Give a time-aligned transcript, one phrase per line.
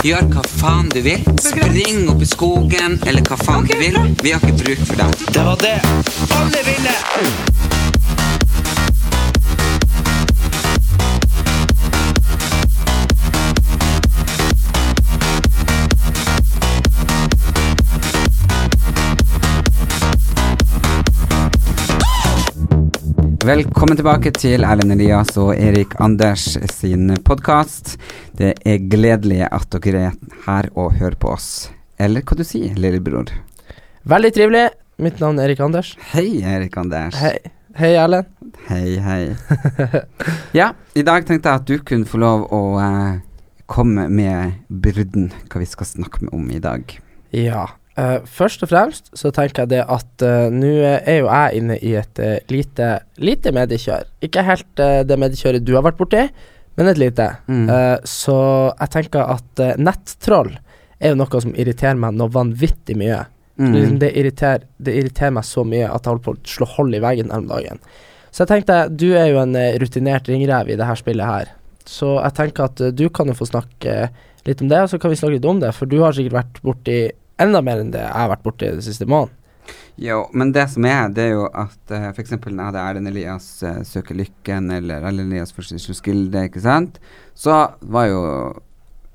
[0.00, 1.20] Gjør hva faen du vil.
[1.44, 3.98] Spring opp i skogen, eller hva faen du vil.
[4.24, 5.26] Vi har ikke bruk for deg.
[5.28, 5.76] Det var det
[6.38, 6.96] alle ville!
[23.40, 27.98] Velkommen tilbake til Erlend Elias og Erik Anders sin podkast.
[28.40, 31.68] Det er gledelig at dere er her og hører på oss.
[32.00, 33.28] Eller hva du sier, lillebror.
[34.08, 34.62] Veldig trivelig.
[34.96, 35.90] Mitt navn er Erik Anders.
[36.14, 37.18] Hei, Erik Anders.
[37.20, 37.34] Hei,
[37.76, 38.30] hei Erlend.
[38.70, 39.18] Hei, hei.
[40.60, 43.18] ja, i dag tenkte jeg at du kunne få lov å eh,
[43.68, 46.96] komme med byrden, hva vi skal snakke om i dag.
[47.36, 47.66] Ja.
[48.00, 51.76] eh, først og fremst så tenker jeg det at eh, nå er jo jeg inne
[51.76, 52.88] i et eh, lite,
[53.20, 54.08] lite mediekjør.
[54.24, 56.24] Ikke helt eh, det mediekjøret du har vært borti,
[56.80, 57.26] men et lite.
[57.46, 57.66] Mm.
[57.68, 58.38] Uh, så
[58.72, 60.54] jeg tenker at uh, nettroll
[61.00, 63.22] er jo noe som irriterer meg noe vanvittig mye.
[63.60, 63.72] Mm.
[63.74, 66.96] Liksom det, irriterer, det irriterer meg så mye at jeg holder på å slå hold
[66.96, 67.82] i veggen her om dagen.
[68.30, 71.50] Så jeg tenkte, du er jo en eh, rutinert ringrev i det her spillet her.
[71.88, 73.96] Så jeg tenker at du kan jo få snakke
[74.46, 75.72] litt om det, og så kan vi snakke litt om det.
[75.76, 76.98] For du har sikkert vært borti
[77.40, 79.34] enda mer enn det jeg har vært borti den siste måneden.
[80.00, 82.32] Jo, men det som er, det er jo at uh, f.eks.
[82.32, 86.96] når jeg hadde Erlend Elias uh, søker lykken, eller Erlend Elias først Skilde, ikke sant,
[87.36, 88.24] så var jo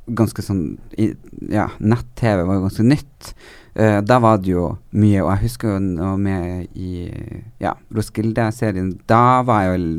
[0.06, 1.14] ganske sånn i,
[1.50, 3.32] Ja, nett-TV var jo ganske nytt.
[3.76, 7.10] Uh, da var det jo mye, og jeg husker jo noe med i
[7.60, 9.90] ja, Roskilde-serien Da var jeg jo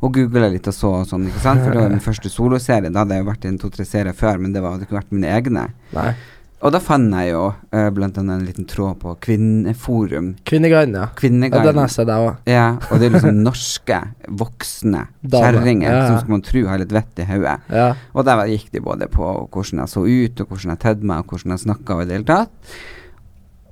[0.00, 2.90] og googla litt og så og sånn, ikke sant, for det var min første soloserie.
[2.90, 5.02] Da hadde jeg jo vært i en to-tre serier før, men det var, hadde ikke
[5.02, 5.68] vært mine egne.
[5.94, 6.12] Nei.
[6.60, 10.34] Og da fant jeg jo uh, blant annet en liten tråd på Kvinneforum.
[10.44, 11.06] Kvinneguiden, ja.
[11.08, 12.42] ja den har jeg òg.
[12.50, 14.00] Ja, og det er liksom norske,
[14.42, 16.06] voksne kjerringer ja, ja.
[16.10, 17.56] som skal man tro har litt vett i hodet.
[17.72, 17.86] Ja.
[18.12, 21.24] Og der gikk de både på hvordan jeg så ut, og hvordan jeg tedde meg,
[21.24, 22.76] og hvordan jeg snakka og i det hele tatt.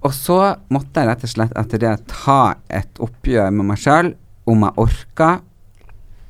[0.08, 0.38] Og så
[0.72, 2.40] måtte jeg rett og slett etter det ta
[2.72, 4.14] et oppgjør med meg sjøl
[4.48, 5.30] om jeg orka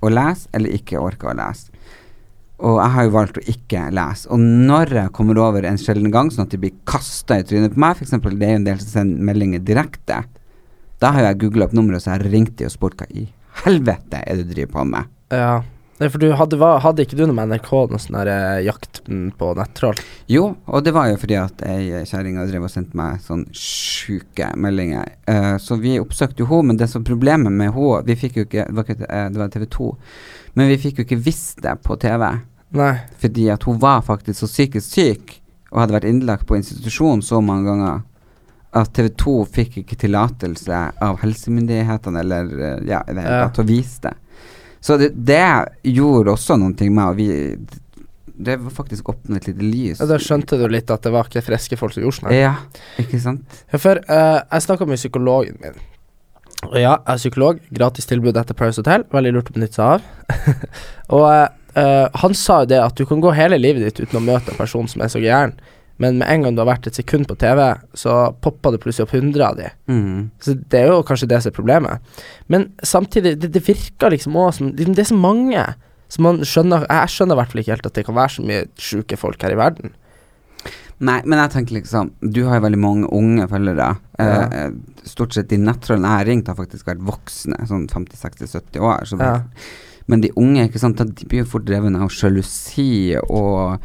[0.03, 1.68] å lese eller ikke orka å lese.
[2.59, 4.27] Og jeg har jo valgt å ikke lese.
[4.35, 7.77] Og når jeg kommer over en sjelden gang, sånn at de blir kasta i trynet
[7.77, 8.17] på meg, f.eks.
[8.19, 10.25] det er jo en del som sender meldinger direkte,
[10.99, 13.29] da har jeg googla opp nummeret, så jeg har ringt de og spurt hva i
[13.63, 15.11] helvete er det du driver på med.
[15.35, 15.59] ja.
[15.99, 19.33] Nei, for du hadde, hadde ikke du noe med NRK noe sånn der eh, jakten
[19.39, 19.99] på nettroll?
[20.31, 24.53] Jo, og det var jo fordi at ei kjerring drev og sendte meg sånn sjuke
[24.55, 25.09] meldinger.
[25.27, 28.47] Eh, så vi oppsøkte jo henne, men det som problemet med henne Vi fikk jo
[28.47, 29.89] ikke Det var, eh, det var TV 2,
[30.55, 32.29] men vi fikk jo ikke visst det på TV.
[32.79, 32.93] Nei.
[33.19, 35.41] Fordi at hun var faktisk så psykisk syk
[35.73, 38.05] og hadde vært innlagt på institusjon så mange ganger
[38.79, 43.49] at TV 2 fikk ikke tillatelse av helsemyndighetene eller eh, ja, det Ja.
[43.49, 44.15] til å vise det.
[44.81, 45.43] Så det, det
[45.83, 47.29] gjorde også noen ting med og vi
[48.39, 50.01] Det var faktisk åpnet et lite lys.
[50.01, 52.35] Ja, Da skjønte du litt at det var ikke friske folk som gjorde sånn.
[52.37, 52.55] Ja,
[53.03, 53.63] ikke sant?
[53.73, 55.81] Ja, for uh, jeg snakka med psykologen min.
[56.67, 57.61] Og ja, jeg er psykolog.
[57.75, 59.05] Gratis tilbud etter Paris Hotel.
[59.15, 60.47] Veldig lurt å benytte seg av.
[61.19, 64.25] og eh, han sa jo det at du kan gå hele livet ditt uten å
[64.25, 65.55] møte en person som er så gæren,
[65.99, 67.61] men med en gang du har vært et sekund på TV,
[67.99, 69.71] så popper det plutselig opp 100 av de.
[69.91, 70.31] Mm.
[70.43, 72.13] Så det er jo kanskje det som er problemet.
[72.47, 75.65] Men samtidig, det, det virker liksom òg som liksom, Det er så mange.
[76.09, 78.45] Så man skjønner Jeg skjønner i hvert fall ikke helt at det kan være så
[78.47, 79.97] mye sjuke folk her i verden.
[80.99, 83.91] Nei, men jeg tenker liksom Du har jo veldig mange unge følgere.
[84.19, 84.41] Ja.
[84.47, 84.71] Eh,
[85.07, 89.07] stort sett de nettrollene jeg har ringt, har faktisk vært voksne, sånn 50-60-70 år.
[89.07, 89.37] Så Ja.
[90.09, 93.77] Men de unge, ikke sant, de blir jo fort drevet av sjalusi og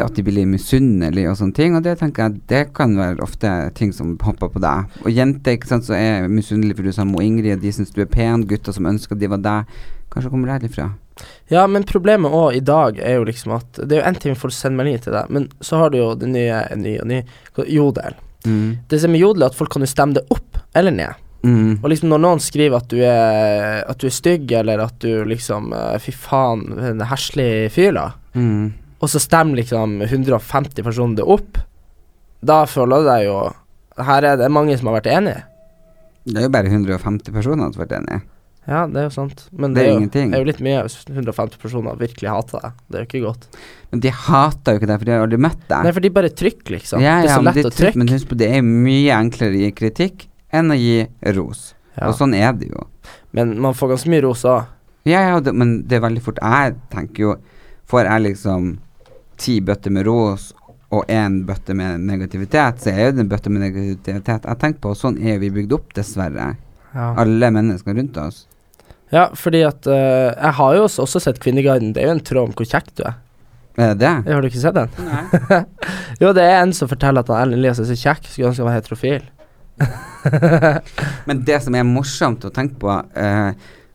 [0.00, 1.76] at de blir misunnelige og sånne ting.
[1.76, 4.98] Og det tenker jeg det kan være ofte ting som hopper på deg.
[5.04, 8.02] Og jenter ikke sant, så er misunnelige for du sa Mo Ingrid, de syns du
[8.04, 8.46] er pen.
[8.50, 9.80] Gutter som ønsker de var deg.
[10.14, 10.92] Kanskje kommer det herifra.
[11.52, 14.38] Ja, men problemet òg i dag er jo liksom at Det er jo én ting
[14.38, 17.66] folk sender meldinger til deg, men så har du jo det nye, ny og nye
[17.70, 18.16] Jodel.
[18.44, 18.86] Mm.
[18.90, 21.20] Det som er Jodel, er at folk kan jo stemme det opp eller ned.
[21.44, 21.82] Mm.
[21.82, 25.26] Og liksom når noen skriver at du er At du er stygg, eller at du
[25.28, 28.06] liksom eh, Fy faen, en heslig fyr, da.
[28.32, 28.72] Mm.
[29.04, 31.58] Og så stemmer liksom 150 personer det opp.
[32.44, 33.40] Da føler du deg jo
[34.04, 35.42] Her er det mange som har vært enige.
[36.24, 38.22] Det er jo bare 150 personer som har vært enige.
[38.64, 39.42] Ja, det er jo sant.
[39.52, 42.78] Men Det det, er jo, er jo litt mye hvis 150 personer virkelig hater deg.
[42.88, 43.58] Det er jo ikke godt.
[43.92, 45.84] Men de hater jo ikke deg, for de har aldri møtt deg.
[45.84, 47.04] Nei, for de bare trykker, liksom.
[47.04, 48.00] ja, det er så lett å trykke.
[48.00, 50.24] Men husk på, det er mye enklere å gi kritikk
[50.54, 50.96] enn å gi
[51.36, 51.74] ros.
[51.98, 52.08] Ja.
[52.08, 52.86] Og sånn er det jo.
[53.36, 54.72] Men man får ganske mye ros òg.
[55.04, 56.40] Ja, ja, det, men det er veldig fort.
[56.40, 57.34] Jeg tenker jo
[57.84, 58.68] Får jeg liksom
[59.44, 60.52] ti bøtter med ros
[60.94, 64.46] og én bøtte med negativitet, så er jo det en bøtte med negativitet.
[64.46, 66.52] Jeg tenker på, Sånn er vi bygd opp, dessverre.
[66.94, 67.10] Ja.
[67.18, 68.44] Alle mennesker rundt oss.
[69.10, 71.92] ja, fordi at uh, Jeg har jo også, sett Kvinneguiden.
[71.94, 73.20] Det er jo en tråd om hvor kjekk du er.
[73.74, 74.12] Er det det?
[74.30, 74.90] Har du ikke sett den?
[76.22, 78.70] jo, det er en som forteller at Erlend Elias er så kjekk, skulle ønske han
[78.70, 79.24] var heterofil.
[81.26, 83.50] Men det som er morsomt å tenke på, hvor,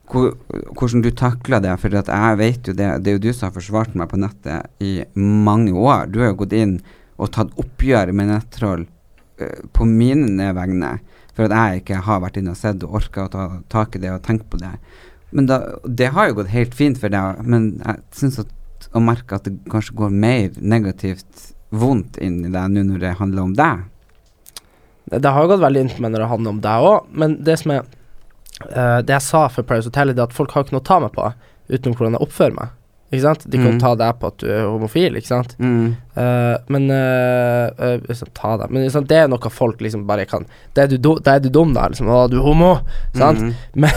[0.09, 3.55] hvordan du takler det For jeg vet jo det Det er jo du som har
[3.57, 6.07] forsvart meg på nettet i mange år.
[6.09, 6.79] Du har jo gått inn
[7.19, 8.85] og tatt oppgjør med nettroll
[9.41, 10.95] uh, på mine vegne.
[11.35, 14.01] For at jeg ikke har vært inne og sett og orka å ta tak i
[14.03, 14.71] det og tenke på det.
[15.35, 19.37] Men da, det har jo gått helt fint for deg, men jeg syns å merke
[19.37, 23.55] at det kanskje går mer negativt vondt inn i deg nå når det handler om
[23.57, 23.85] deg.
[25.09, 27.57] Det, har gått veldig inn på meg når det handler om deg òg, men det
[27.61, 27.85] som er
[28.67, 30.99] eh, Det jeg sa for Paris Hotel, er at folk har ikke noe å ta
[30.99, 31.31] meg på
[31.69, 32.75] utenom hvordan jeg oppfører meg.
[33.09, 33.43] Ikke sant?
[33.49, 33.79] De kan Mm.
[33.81, 35.55] ta deg på at du er homofil, ikke sant.
[35.57, 35.95] Mm.
[36.13, 40.45] Uh, men uh, liksom, Ta deg Men liksom, det er noe folk liksom bare kan
[40.75, 41.87] Da er du, er du dum, da.
[41.89, 42.83] Liksom, 'Å, du er homo'.
[43.17, 43.39] Sant?
[43.41, 43.53] Mm.
[43.81, 43.89] Men,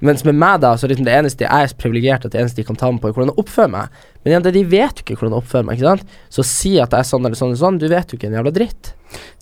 [0.00, 2.64] mens med meg, da, så liksom det eneste jeg er privilegert at det eneste de
[2.68, 3.88] kan ta meg på, er hvordan jeg oppfører meg.
[4.22, 5.78] Men igjen, de vet jo ikke hvordan jeg oppfører meg.
[5.80, 6.04] Ikke sant?
[6.28, 8.36] Så si at jeg er sånn eller sånn eller sånn, du vet jo ikke en
[8.36, 8.92] jævla dritt.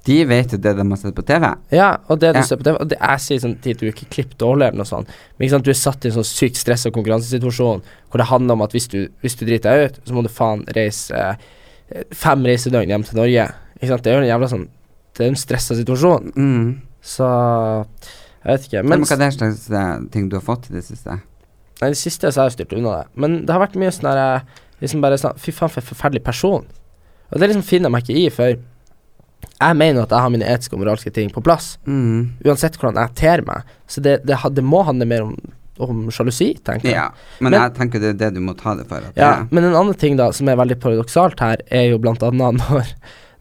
[0.07, 1.45] De vet jo det de har sett på TV.
[1.77, 2.43] Ja, og det du Ja.
[2.47, 4.89] ser på TV det jeg sier sånn tid du er ikke klipp dårlig eller noe
[4.89, 5.09] sånt,
[5.39, 8.63] men sant, du er satt i en sånn sykt stressa konkurransesituasjon hvor det handler om
[8.63, 12.43] at hvis du, hvis du driter deg ut, så må du faen reise eh, fem
[12.49, 13.53] reisedøgn hjem til Norge.
[13.81, 14.69] Ikke sant, det er jo en jævla sånn
[15.19, 16.33] Det er en stressa situasjon.
[16.37, 16.81] Mm.
[17.03, 17.27] Så
[18.45, 18.83] jeg vet ikke.
[18.85, 21.19] Men Men hva er det slags eh, ting du har fått i det siste?
[21.81, 23.07] Nei, det siste så har jeg styrt unna det.
[23.21, 24.43] Men det har vært mye sånn der
[24.81, 26.65] Liksom bare sånn Fy faen, for en forferdelig person.
[27.33, 28.55] Og det liksom finner jeg meg ikke i, for
[29.61, 31.75] jeg mener at jeg har mine etiske og moralske ting på plass.
[31.87, 32.31] Mm.
[32.47, 33.69] Uansett hvordan jeg ter meg.
[33.91, 35.35] Så det, det, det må handle mer om,
[35.81, 36.97] om sjalusi, tenker jeg.
[36.97, 37.09] Ja,
[37.41, 39.05] men, Men- jeg tenker det er det du må ta det for.
[39.17, 42.25] Ja, det, men en annen ting da som er veldig paradoksalt her, er jo blant
[42.27, 42.95] annet når,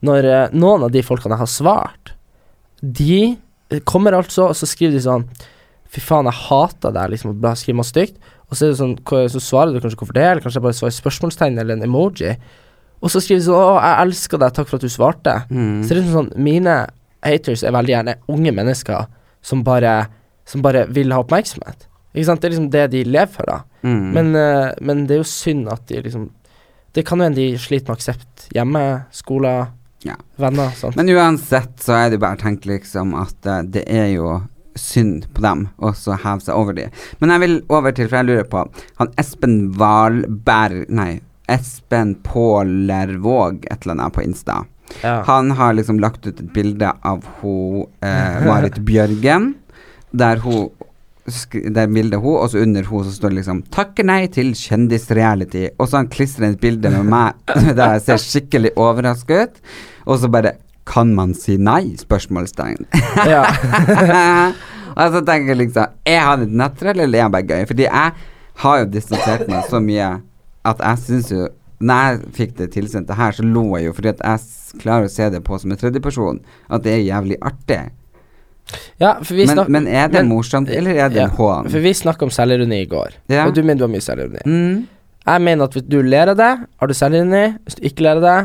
[0.07, 2.13] når eh, noen av de folkene jeg har svart,
[2.81, 3.37] de
[3.87, 5.25] kommer altså, og så skriver de sånn
[5.89, 8.19] Fy faen, jeg hater deg, liksom, og skriver masse stygt.
[8.45, 8.91] Og så det sånn,
[9.33, 12.35] så svarer du kanskje hvorfor det, eller kanskje bare svarer spørsmålstegn eller en emoji.
[13.01, 15.35] Og så skriver de sånn Å, jeg elsker deg, takk for at du svarte.
[15.49, 15.83] mm.
[15.83, 16.73] Så det er liksom sånn Mine
[17.23, 19.05] haters er veldig gjerne unge mennesker
[19.41, 20.07] som bare
[20.49, 21.85] Som bare vil ha oppmerksomhet.
[22.15, 22.41] Ikke sant?
[22.41, 23.59] Det er liksom det de lever for, da.
[23.85, 24.11] Mm.
[24.15, 26.29] Men, eh, men det er jo synd at de liksom
[26.95, 29.67] Det kan jo hende de sliter med aksept hjemme, skoler,
[30.03, 30.15] Ja.
[30.39, 30.71] venner.
[30.75, 30.95] sånt.
[30.95, 34.39] Men uansett så er det jo bare tenkt liksom at eh, det er jo
[34.75, 36.85] synd på dem, og så heve seg over de.
[37.19, 38.61] Men jeg vil over til, for jeg lurer på
[38.97, 41.19] Han Espen Valberg Nei,
[41.49, 44.65] Espen Pålervåg, et eller annet på Insta.
[45.01, 45.21] ja.
[45.27, 49.55] Han har liksom lagt ut et bilde av hun eh, Marit Bjørgen,
[50.11, 50.69] der hun
[51.53, 54.47] Det der bildet hun, og så under hun så står det liksom 'Takker nei til
[54.57, 57.33] kjendisreality', og så han klistret et bilde med meg
[57.77, 59.59] der jeg ser skikkelig overrasket ut,
[60.05, 60.55] og så bare
[60.85, 62.87] 'Kan man si nei?' spørsmålstegn.
[63.29, 63.43] ja.
[64.99, 67.65] og så tenker jeg liksom Er han et nettroll, eller er han bare gøy?
[67.67, 68.11] Fordi jeg
[68.63, 70.09] har jo distansert meg så mye
[70.65, 71.47] at jeg syns jo
[71.79, 75.07] når jeg fikk det tilsendt det her, så lo jeg jo fordi at jeg klarer
[75.07, 76.42] å se det på som en tredjeperson.
[76.69, 77.80] At det er jævlig artig.
[78.99, 81.69] ja, Men, men er det men- morsomt, eller er det ja, en hån?
[81.71, 83.45] For vi snakka om selvironi i går, Ja.
[83.47, 84.44] og du mener du har mye selvironi.
[84.45, 84.87] Mm.
[85.25, 87.57] Jeg mener at hvis du ler av det, har du selvironi.
[87.63, 88.37] Hvis du ikke ler av det,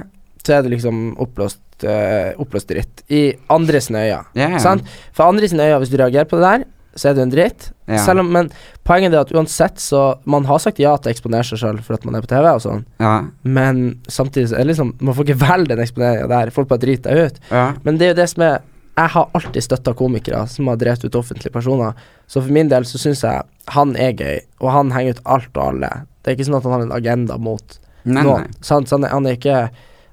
[0.46, 3.02] så er det liksom oppblåst, uh, dritt.
[3.10, 4.60] I andres øyne.
[4.60, 4.82] Sant?
[5.12, 6.64] For andres øyne, hvis du reagerer på det der,
[6.96, 7.72] så er du en dritt.
[7.90, 7.98] Ja.
[8.04, 8.50] Selv om, men
[8.86, 11.94] poenget er at uansett så Man har sagt ja til å eksponere seg sjøl for
[11.98, 13.24] at man er på TV og sånn, Ja.
[13.42, 16.50] men samtidig så er det liksom Man får ikke velge den eksponeringa der.
[16.54, 17.40] Folk bare driter deg ut.
[17.50, 17.66] ja.
[17.84, 18.60] Men det er jo det som er
[18.96, 21.94] Jeg har alltid støtta komikere som har drevet ut offentlige personer.
[22.30, 23.42] Så for min del så syns jeg
[23.74, 25.90] han er gøy, og han henger ut alt og alle.
[26.22, 28.44] Det er ikke sånn at han har en agenda mot Nei, noen.
[28.46, 28.50] nei.
[28.62, 28.86] Sant?
[28.88, 29.56] Så han, er, han, er ikke,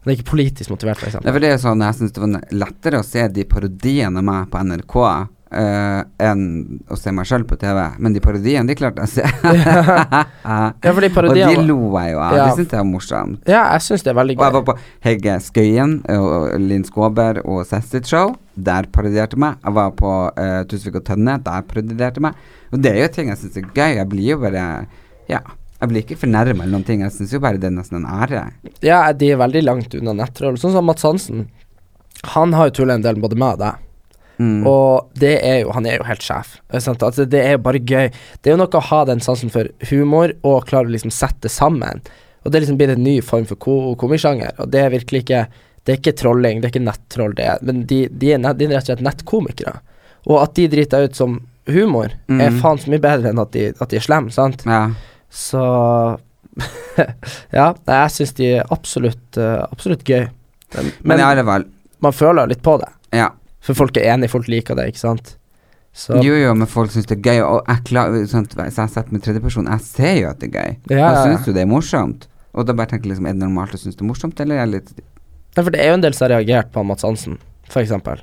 [0.01, 2.41] han er ikke politisk motivert, for Det er for det sånn Jeg syns det var
[2.51, 4.97] lettere å se de parodiene av meg på NRK
[5.51, 6.43] eh, enn
[6.91, 7.79] å se meg sjøl på TV.
[8.01, 9.25] Men de parodiene, de klarte jeg å se.
[10.41, 12.35] Ja, fordi Og parodiene de lo jeg jo av.
[12.37, 12.47] Ja.
[12.47, 13.51] Det syntes jeg var morsomt.
[13.51, 14.41] Ja, jeg syns det er veldig gøy.
[14.41, 14.77] Og jeg var på
[15.07, 18.35] Hegge Skøyen og Linn Skåber og Sess show.
[18.55, 19.61] Der parodierte meg.
[19.63, 21.37] Jeg var på uh, Tusvik og Tønne.
[21.45, 22.37] Der parodierte meg.
[22.71, 23.97] Og det er jo ting jeg syns er gøy.
[23.99, 24.67] Jeg blir jo bare
[25.31, 25.43] Ja.
[25.81, 26.99] Jeg blir ikke fornærma eller noen ting.
[27.01, 28.43] Jeg syns jo bare det er nesten en ære.
[28.85, 30.59] Ja, de er veldig langt unna nettroll.
[30.61, 31.47] Sånn som Mats Hansen.
[32.35, 33.87] Han har jo tulla en del med både meg og deg.
[34.41, 34.65] Mm.
[34.65, 36.55] Og det er jo Han er jo helt sjef.
[36.81, 37.03] sant?
[37.05, 38.07] Altså, det er jo bare gøy.
[38.41, 41.45] Det er jo noe å ha den sansen for humor og klare å liksom sette
[41.45, 42.01] det sammen.
[42.41, 45.21] Og det er liksom blitt en ny form for ko komisjanger, og det er virkelig
[45.27, 45.43] ikke
[45.85, 48.57] Det er ikke trolling, det er ikke nettroll, det er Men de, de, er, net,
[48.57, 49.75] de er rett og slett nettkomikere.
[50.29, 52.59] Og at de driter ut som humor, er Mm.
[52.61, 54.61] faen så mye bedre enn at de, at de er slemme, sant?
[54.65, 54.89] Ja.
[55.29, 55.61] Så
[57.59, 60.25] Ja, jeg syns de er absolutt uh, Absolutt gøy.
[60.75, 61.65] Men, Men i alle fall,
[62.03, 62.89] man føler litt på det.
[63.17, 63.29] ja.
[63.61, 65.35] For folk er enige, folk liker det, ikke sant?
[65.93, 69.11] Så Jo, jo, men folk syns det er gøy, og jeg klar, sånn, jeg setter
[69.11, 70.75] med tredjeperson, jeg ser jo at det er gøy.
[70.95, 72.27] Ja, jeg syns jo det er morsomt.
[72.55, 74.59] Og da bare tenker jeg liksom, er det normalt å synes det er morsomt, eller
[74.59, 74.93] er det litt
[75.51, 77.33] Nei, for det er jo en del som har reagert på Mats Hansen,
[77.67, 78.21] for eksempel.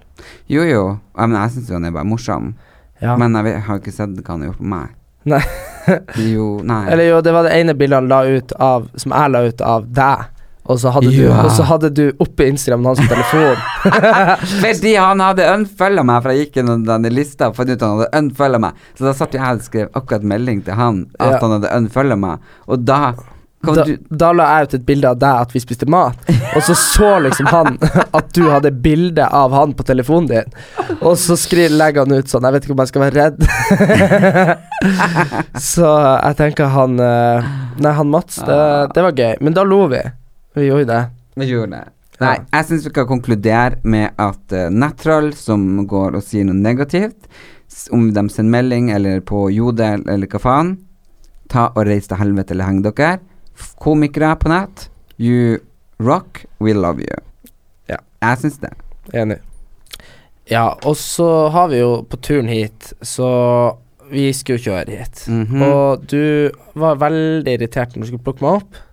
[0.48, 2.54] Jo, jo, ja, men jeg syns jo han er bare morsom.
[3.02, 3.18] Ja.
[3.20, 4.94] Men jeg, vet, jeg har ikke sett hva han har gjort på meg.
[5.28, 5.42] Nei.
[6.32, 6.80] jo, nei.
[6.88, 9.62] Eller jo, det var det ene bildet han la ut av Som jeg la ut
[9.64, 10.24] av deg.
[10.68, 11.46] Og så hadde, du, Ja.
[11.64, 13.56] hadde du oppe Instagramen hans på telefon.
[14.62, 17.96] Fordi han hadde unfølga meg, for jeg gikk gjennom denne lista og fant ut han
[18.02, 18.84] hadde unfølga meg.
[18.98, 21.40] Så da satt jeg her og skrev akkurat melding til han at Ja.
[21.40, 23.00] han hadde unfølga meg, og da
[23.58, 26.14] Da, du da la jeg ut et bilde av deg at vi spiste mat,
[26.54, 27.78] og så så liksom han
[28.20, 30.52] at du hadde bilde av han på telefonen din.
[31.00, 33.42] Og så skriver, legger han ut sånn Jeg vet ikke om jeg skal være redd.
[35.72, 35.90] så
[36.22, 37.50] jeg tenker han eh,
[37.82, 38.60] Nei, han Mats, det,
[38.94, 39.34] det var gøy.
[39.42, 40.04] Men da lo vi.
[40.54, 41.04] Vi gjorde det.
[41.38, 41.84] Vi gjorde det.
[42.18, 46.58] Nei, jeg syns vi skal konkludere med at uh, nettroll som går og sier noe
[46.58, 47.28] negativt,
[47.94, 50.72] om de sender melding eller på Jodel eller hva faen,
[51.52, 53.18] ta og reis til helvete eller heng dere.
[53.78, 54.88] Komikere på nett,
[55.18, 55.60] you
[56.02, 57.22] rock, we love you.
[57.90, 58.00] Ja.
[58.24, 58.72] Jeg syns det.
[59.14, 59.38] Enig.
[60.48, 63.28] Ja, og så har vi jo på turen hit, så
[64.08, 65.24] vi skulle kjøre hit.
[65.28, 65.62] Mhm.
[65.62, 68.84] Og du var veldig irritert når du skulle plukke meg opp.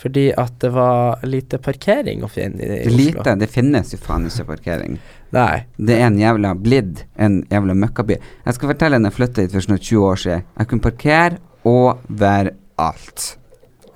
[0.00, 2.96] Fordi at det var lite parkering å finne i, Oslo.
[2.96, 4.98] lite, det finnes jo faen ikke parkering.
[5.36, 5.66] Nei.
[5.76, 8.16] Det er en jævla blidd en jævla møkkaby.
[8.46, 10.42] Jeg skal fortelle når jeg flytta hit for snart 20 år siden.
[10.58, 11.38] Jeg kunne parkere
[11.68, 13.36] overalt.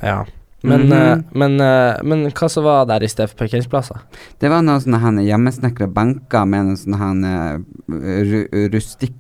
[0.03, 0.25] Ja.
[0.65, 0.93] Men, Mhm.
[0.93, 3.99] uh, men, uh, men hva så var der i stedet for parkeringsplasser?
[4.41, 9.13] Det var noen sånne han hjemmesnekra benker med noen sånne han eh, rustikk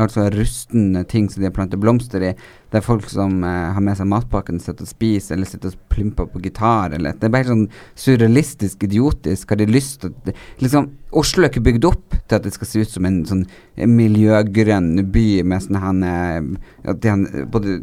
[0.00, 2.30] Altså rustne ting som de har plantet blomster i.
[2.72, 5.82] Det er folk som eh, har med seg matpakken, sitter og spiser, eller sitter og
[5.92, 7.66] plymper på gitar, eller Det er bare sånn
[8.00, 9.52] surrealistisk, idiotisk.
[9.52, 10.32] Har de lyst til at
[10.62, 10.88] Liksom,
[11.20, 13.44] Oslo er ikke bygd opp til at det skal se ut som en sånn
[13.76, 16.40] miljøgrønn by med sånn han eh,
[16.88, 17.76] at han, Både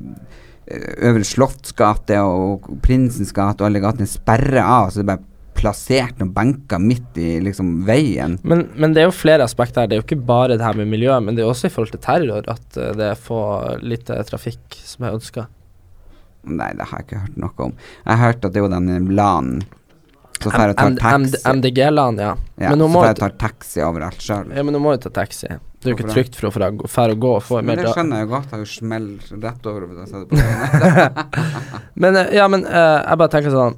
[0.65, 5.13] eh, Øvre Slottsgate og Prinsens gate og alle gatene er sperra av, så det er
[5.13, 5.28] bare
[5.59, 8.37] plassert noen benker midt i liksom veien.
[8.47, 9.91] Men, men det er jo flere aspekter her.
[9.91, 11.93] Det er jo ikke bare det her med miljøet, men det er også i forhold
[11.95, 13.41] til terror at eh, det er få
[13.83, 15.49] lite trafikk som jeg ønsker.
[16.49, 17.75] Nei, det har jeg ikke hørt noe om.
[18.05, 19.49] Jeg har hørt at det er jo den LAN
[20.39, 21.41] Så får jeg ta taxi.
[21.51, 22.35] MDG-land, ja.
[22.55, 24.53] Ja, men så må får jeg ta taxi overalt sjøl.
[24.55, 25.51] Ja, men nå må jo ta taxi.
[25.79, 27.79] Det er jo ikke trygt for å få deg- fære å gå og få Men
[27.79, 28.47] det skjønner jeg godt.
[28.49, 29.05] Jeg har jo smell
[29.43, 31.79] rett over hvis jeg setter på.
[32.03, 33.77] Men eh, ja, men uh, jeg bare tenker sånn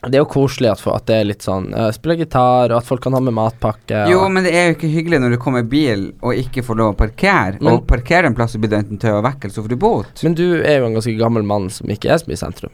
[0.00, 2.86] Det er jo koselig at, at det er litt sånn uh, Spille gitar, og at
[2.88, 4.06] folk kan ha med matpakke.
[4.08, 6.64] Jo, og, men det er jo ikke hyggelig når du kommer i bil og ikke
[6.64, 7.58] får lov å parkere.
[7.60, 9.74] Men- og parkere en plass, så blir du enten tøv og vekk, eller så får
[9.74, 10.22] du bot.
[10.24, 12.72] men du er jo en ganske gammel mann som ikke er så mye i sentrum.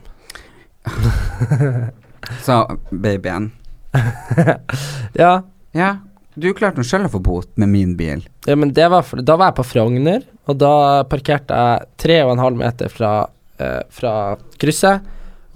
[2.47, 3.51] Sa babyen.
[5.15, 5.43] Ja,
[5.77, 5.91] Ja,
[6.37, 8.23] du klarte nå sjøl å få bot med min bil.
[8.47, 12.19] ja men det var for, da var jeg på Frogner, og da parkerte jeg tre
[12.27, 13.13] og en halv meter fra,
[13.59, 14.13] eh, fra
[14.61, 15.01] krysset,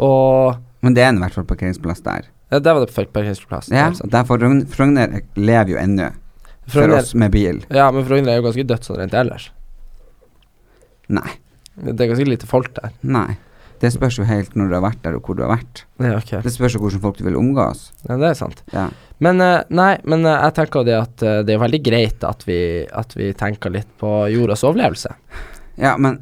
[0.01, 2.29] og Men det er i hvert fall parkeringsplass der.
[2.51, 3.69] ja, Der var det park- parkeringsplass.
[3.71, 4.11] Ja, sant?
[4.13, 6.11] derfor Frogn- Frogner lever jo ennå.
[6.71, 7.65] For oss med bil.
[7.71, 9.51] ja, men Frogner er jo ganske dødt sånn rent ellers.
[11.11, 11.31] Nei.
[11.81, 12.93] Det er ganske lite folk der.
[13.03, 13.37] Nei.
[13.81, 15.85] Det spørs jo helt når du har vært der, og hvor du har vært.
[16.05, 16.43] Ja, okay.
[16.45, 17.87] Det spørs jo hvordan folk du vil omgås.
[18.09, 18.61] Ja, det er sant.
[18.75, 18.89] Ja.
[19.25, 22.45] Men eh, nei, men eh, jeg tenker det at eh, det er veldig greit at
[22.49, 22.59] vi,
[22.93, 25.15] at vi tenker litt på jordas overlevelse.
[25.81, 26.21] ja, men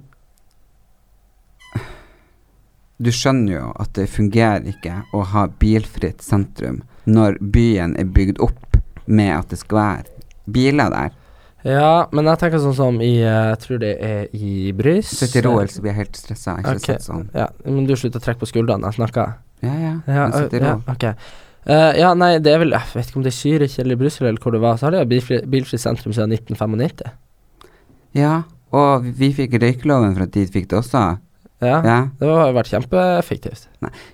[2.99, 8.41] Du skjønner jo at det fungerer ikke å ha bilfritt sentrum når byen er bygd
[8.45, 8.77] opp
[9.07, 11.15] med at det skal være biler der.
[11.67, 15.11] Ja, men jeg tenker sånn som i eh, Jeg tror det er i Brys.
[15.19, 16.55] Sett i Roel, så blir jeg helt stressa.
[16.61, 16.87] Ikke Ok.
[16.87, 17.25] sett sånn.
[17.35, 19.33] Ja, men du slutter å trekke på skuldrene når jeg snakker?
[19.67, 19.95] Ja, ja.
[20.07, 20.83] Ja, i ja, ro.
[20.95, 21.05] ok.
[21.69, 24.29] Eh, ja, nei, det er vel Jeg vet ikke om det er Zürich eller Brussel
[24.29, 27.11] eller hvor det var, så har de jo bilfri, bilfri sentrum siden 1995.
[28.17, 31.03] Ja, og vi fikk røykeloven for at de fikk det også.
[31.61, 31.97] Ja, Ja.
[32.21, 33.65] det har vært kjempeeffektivt.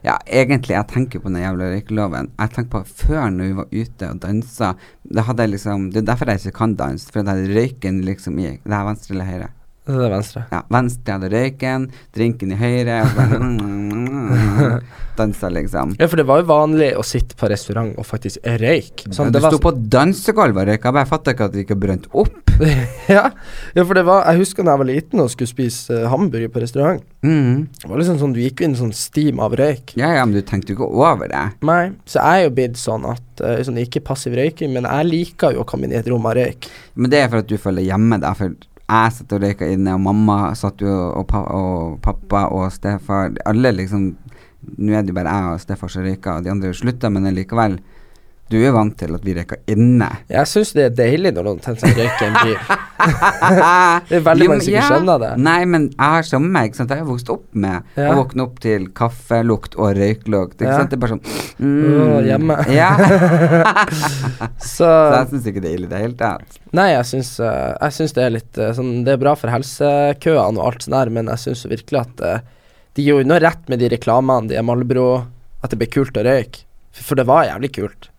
[0.04, 2.30] Ja, egentlig, jeg tenker på den jævla røykeloven.
[2.40, 4.70] Jeg tenker på før når vi var ute og dansa.
[5.04, 8.00] Det hadde jeg liksom Det er derfor jeg ikke kan danse, for jeg hadde røyken
[8.04, 9.48] liksom i Det er venstre eller høyre.
[9.84, 10.46] Det er venstre.
[10.50, 14.80] Ja, venstre hadde røyken, drinken i høyre, og så bare
[15.18, 15.92] Dansa, liksom.
[16.00, 19.12] Ja, for det var jo vanlig å sitte på restaurant og faktisk røyke.
[19.14, 22.08] Sånn, du det sto på dansegulvet og røyka, jeg fatta ikke at det ikke brant
[22.10, 22.43] opp.
[23.16, 23.30] ja,
[23.74, 26.50] ja, for det var Jeg husker da jeg var liten og skulle spise uh, hamburger
[26.52, 27.02] på restaurant.
[27.26, 27.66] Mm.
[27.82, 29.96] Det var liksom sånn Du gikk jo inn i sånn stim av røyk.
[29.98, 31.44] Ja, ja, men du tenkte jo ikke over det.
[31.66, 35.10] Nei, så jeg er jo blitt sånn at uh, sånn, Ikke passiv røyking, men jeg
[35.10, 36.70] liker jo å komme inn i et rom av røyk.
[36.94, 38.34] Men det er for at du føler hjemme, da.
[38.38, 42.68] For jeg satt og røyka inne, og mamma satt jo, og, pa og pappa og
[42.74, 44.10] stefar Alle liksom
[44.64, 47.28] Nå er det jo bare jeg og stefar som røyker, og de andre slutta, men
[47.36, 47.74] likevel.
[48.54, 50.06] Du er vant til at vi røyker inne.
[50.30, 52.58] Jeg syns det er deilig når noen tenner seg røyk i en bil.
[54.08, 54.84] Det er veldig Jo, mange som ikke ja.
[54.88, 55.30] skjønner det.
[55.42, 56.76] Nei, men jeg har samme meg.
[56.78, 56.92] sant?
[56.94, 58.12] Jeg har vokst opp med Ja.
[58.12, 60.54] å våkne opp til kaffelukt og røyklukt.
[60.62, 60.76] Ikke Ja.
[60.78, 60.90] sant?
[60.94, 61.24] Det er bare sånn
[61.58, 62.56] mm, uh, hjemme.
[62.78, 62.90] Ja.
[64.62, 66.58] Så Så jeg syns ikke det er ille i det hele tatt.
[66.74, 69.52] Nei, jeg syns, eh, jeg syns det er litt eh, sånn Det er bra for
[69.52, 72.40] helsekøene og alt sånt der, men jeg syns virkelig at eh,
[72.94, 75.08] de gjorde noe rett med de reklamene, de er Malbro,
[75.64, 76.62] at det ble kult å røyke.
[76.94, 78.10] For, for det var jævlig kult.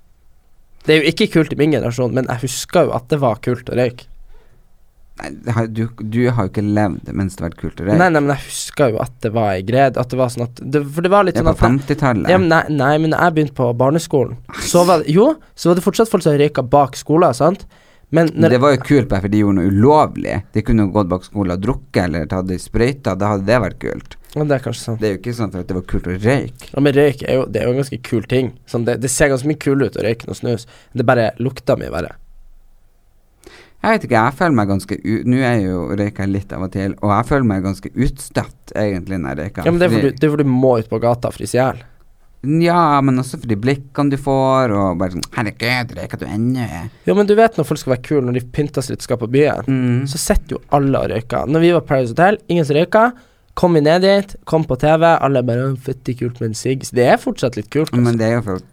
[0.86, 3.40] Det er jo ikke kult i min generasjon, men jeg husker jo at det var
[3.46, 4.06] kult å røyke.
[5.16, 7.98] Nei, har, du, du har jo ikke levd mens det har vært kult å røyke.
[8.02, 9.88] Nei, nei, men jeg husker jo at det var ei greie.
[9.96, 11.78] At det var sånn at det, For det var litt Det sånn at på at
[11.78, 12.30] 50-tallet.
[12.34, 14.36] ja, nei, nei, men da jeg begynte på barneskolen,
[14.68, 17.64] så var det Jo, så var det fortsatt folk som røyka bak skolen, sant?
[18.16, 20.36] Men Men når, det var jo kult bare for de gjorde noe ulovlig.
[20.56, 23.16] De kunne jo gått bak skolen og drukket eller tatt i sprøyte.
[23.20, 24.16] Da hadde det vært kult.
[24.36, 25.00] Ja, det er kanskje sant.
[25.02, 26.70] Det er jo ikke sånn at det var kult å røyke.
[26.74, 28.52] Ja, men røyk er jo, det er jo en ganske kul ting.
[28.72, 30.68] Sånn, det, det ser ganske mye kul ut å røyke noe snus.
[30.96, 32.14] Det bare lukter mye verre.
[33.86, 35.16] Jeg vet ikke, jeg føler meg ganske u...
[35.30, 38.74] Nå er jeg jo røyka litt av og til, og jeg føler meg ganske utstøtt
[38.82, 39.68] egentlig når jeg røyker.
[39.68, 41.38] Ja, men det er Fordi- du, det er fordi du må ut på gata og
[41.38, 41.84] fryse i hjel.
[42.62, 46.68] Ja, men også for de blikkene du får, og bare sånn Herregud, røyker du ennå?
[47.08, 49.18] Ja, men du vet når folk skal være kule, når de pynter seg litt skal
[49.18, 50.04] på byen, Mm.
[50.08, 51.48] så sitter jo alle og røyker.
[51.48, 53.14] Når vi var på Paradise Hotel, ingen som røyka.
[53.56, 56.84] Kom vi ned dit, kom på TV, alle bare 'Fytti kult med en sigg'.
[56.84, 57.94] Så det er fortsatt litt kult.
[57.94, 58.18] Men Altså.
[58.18, 58.64] det er jo for at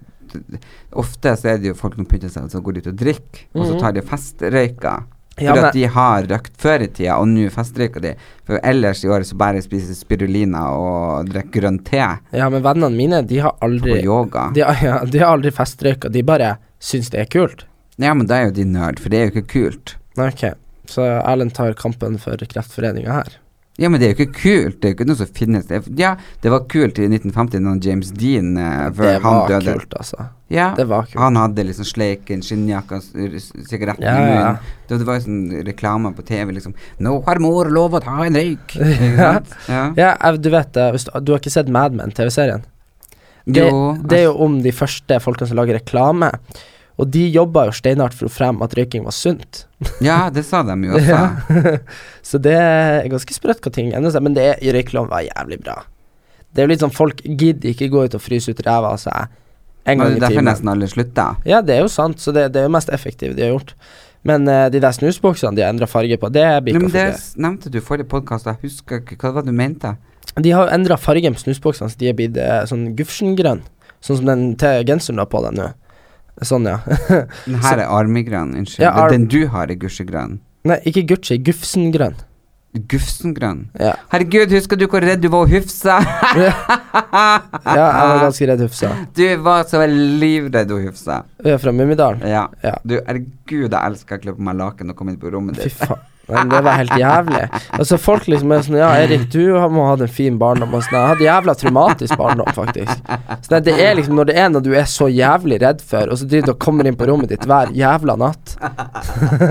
[0.95, 2.97] Ofte så er det jo folk som pynter seg, og så går de ut og
[2.97, 3.81] drikker, og så Mhm.
[3.81, 5.05] tar de festrøyker.
[5.41, 8.13] Ja, for at de har røkt før i tida, og nå festrøyker de.
[8.49, 12.93] For ellers i året så bare spiser spirulina og drikker grønn te Ja, men vennene
[12.97, 14.51] mine, de har aldri på yoga.
[14.55, 17.65] De, ja, de har aldri festrøyka, de bare syns det er kult.
[17.97, 19.97] Ja, men da er jo de nerd, for det er jo ikke kult.
[20.21, 20.45] Ok,
[20.91, 23.39] så Erlend tar kampen for Kreftforeninga her.
[23.81, 24.81] Ja, men det er jo ikke kult.
[24.83, 25.65] Det er jo ikke noe som finnes.
[25.69, 26.11] Det ja,
[26.45, 30.27] det var kult i 1950 da James Dean eh, før Det var kult, altså.
[30.53, 31.17] Ja, Det var kult.
[31.23, 34.51] han hadde liksom sleiken, skinnjakka, sigaretten Ja, i ja, ja.
[34.91, 38.19] Det, det var jo sånn reklame på TV liksom 'Nå har mor lov å ta
[38.27, 38.77] en røyk'.
[39.73, 39.87] Ja.
[39.97, 42.67] Ja, du vet du, har ikke sett Mad Men, TV-serien?
[43.47, 43.65] Det,
[44.07, 46.29] det er jo om de første folkene som lager reklame.
[47.01, 49.65] Og de jobba jo steinhardt for å fremme at røyking var sunt.
[50.05, 51.09] Ja, det sa de jo også.
[51.09, 51.77] Ja.
[52.29, 55.63] Så det er ganske sprøtt hva ting endrer seg, men det er- røykelov var jævlig
[55.65, 55.81] bra.
[56.53, 59.01] Det er jo litt sånn folk gidder ikke gå ut og fryse ut ræva av
[59.01, 59.31] seg
[59.85, 61.25] en gang det i er derfor nesten alle slutta.
[61.49, 63.75] Ja, det er jo sant, så det, det er jo mest effektive de har gjort.
[64.23, 67.09] Men uh, de der snusboksene de har endra farge på, det blir ikke det
[67.43, 69.97] nevnte du forrige podkast, jeg husker ikke hva var du mente.
[70.39, 73.65] De har endra fargen på snusboksene, så de er blitt uh, sånn gufsengrønn.
[74.03, 74.45] Sånn som den
[74.87, 75.69] genseren du har på deg nå.
[76.41, 76.79] Sånn, ja.
[77.45, 78.87] Den her er armigrønn, unnskyld.
[78.87, 80.39] Ja, ar- Den du har er gusjegrønn.
[80.65, 82.17] Nei, ikke Gucci, gufsengrønn.
[82.89, 83.67] Gufsengrønn.
[83.77, 83.91] Ja.
[84.15, 85.93] Herregud, husker du hvor redd du var å hufse?
[85.93, 86.53] ja,
[87.69, 88.93] jeg var ganske redd Hufsa.
[89.13, 90.73] Du var så livredd.
[90.73, 92.25] Jeg er fra Mummidalen.
[92.25, 92.47] Ja.
[92.65, 92.79] Ja.
[92.81, 95.69] Du, herregud, jeg elsker å kle på meg laken og komme inn på rommet Fy
[95.83, 96.01] faen.
[96.33, 97.43] Men det var helt jævlig.
[97.79, 100.75] Altså Folk liksom er sånn Ja, Erik, du må ha hatt en fin barndom.
[100.75, 103.13] Og sånn, jeg hadde jævla traumatisk barndom, faktisk.
[103.45, 106.21] Så det, er liksom Når det er noe du er så jævlig redd for, og
[106.21, 108.57] så driver du og kommer inn på rommet ditt hver jævla natt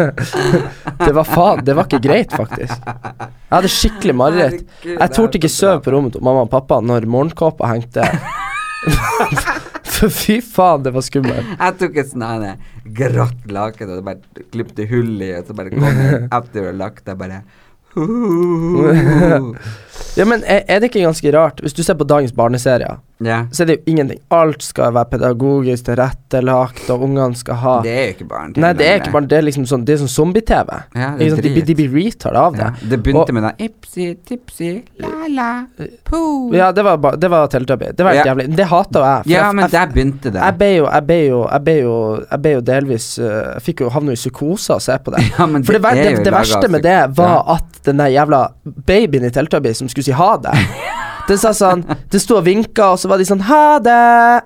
[1.06, 2.78] Det var faen Det var ikke greit, faktisk.
[2.86, 4.64] Jeg hadde skikkelig mareritt.
[4.88, 8.08] Jeg torde ikke sove på rommet til mamma og pappa når morgenkåpa hengte.
[10.22, 11.46] Fy faen, det var skummelt.
[11.58, 12.46] Jeg tok et sånn
[12.98, 17.04] grått laken og bare klippte hull i, og så bare kom jeg etter ha lagt
[17.06, 17.38] deg bare
[20.18, 23.46] Ja, men er, er det ikke ganske rart, hvis du ser på dagens barneserier, Ja.
[23.52, 24.20] så er det jo ingenting.
[24.32, 28.54] Alt skal være pedagogisk tilrettelagt, og ungene skal ha Det er jo ikke barn.
[28.58, 29.28] Nei, det er ikke barn.
[29.28, 30.70] Det er liksom sånn Det er sånn zombie-TV.
[30.96, 31.42] Ja, det er?
[31.42, 32.62] De, de blir retard av det.
[32.66, 32.72] ja.
[32.90, 35.66] Det begynte Og- med den ipsi, tipsi, la-la,
[36.04, 36.52] po.
[36.54, 37.92] Ja, det var, ba, det var Teletubby.
[37.96, 38.34] Det var helt Ja.
[38.34, 38.56] jævlig.
[38.56, 39.28] Det hata jeg.
[39.36, 40.42] Ja, jeg- men jeg, der begynte det.
[40.42, 41.96] jeg ble jo Jeg ble jo Jeg ble jo,
[42.32, 45.24] jeg ble jo delvis Jeg fikk jo havne i psykose av å se på det.
[45.40, 47.56] Ja, men For det, det, er det, det verste med det var Ja.
[47.56, 48.42] at den der jævla
[48.88, 50.52] babyen i Teletubby som skulle si ha det
[51.28, 54.02] Den sa sånn Det sto og vinka, og så var de sånn ha det!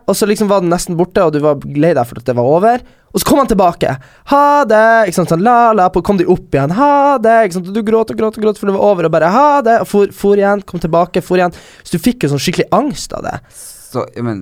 [0.09, 2.35] Og så liksom var den nesten borte, og du var lei deg for at det
[2.37, 2.85] var over.
[3.15, 3.93] Og så kom han tilbake.
[4.31, 4.85] Ha det!
[5.07, 6.73] Ikke sant, sånn la-la, på kom de opp igjen.
[6.75, 7.35] Ha det!
[7.45, 9.29] Ikke sant, og du gråt og gråt og gråt for det var over, og bare
[9.31, 9.77] ha det!
[9.85, 11.55] Og for, for igjen, kom tilbake, for igjen.
[11.83, 13.37] Så du fikk jo sånn skikkelig angst av det.
[13.55, 14.41] Så, jeg men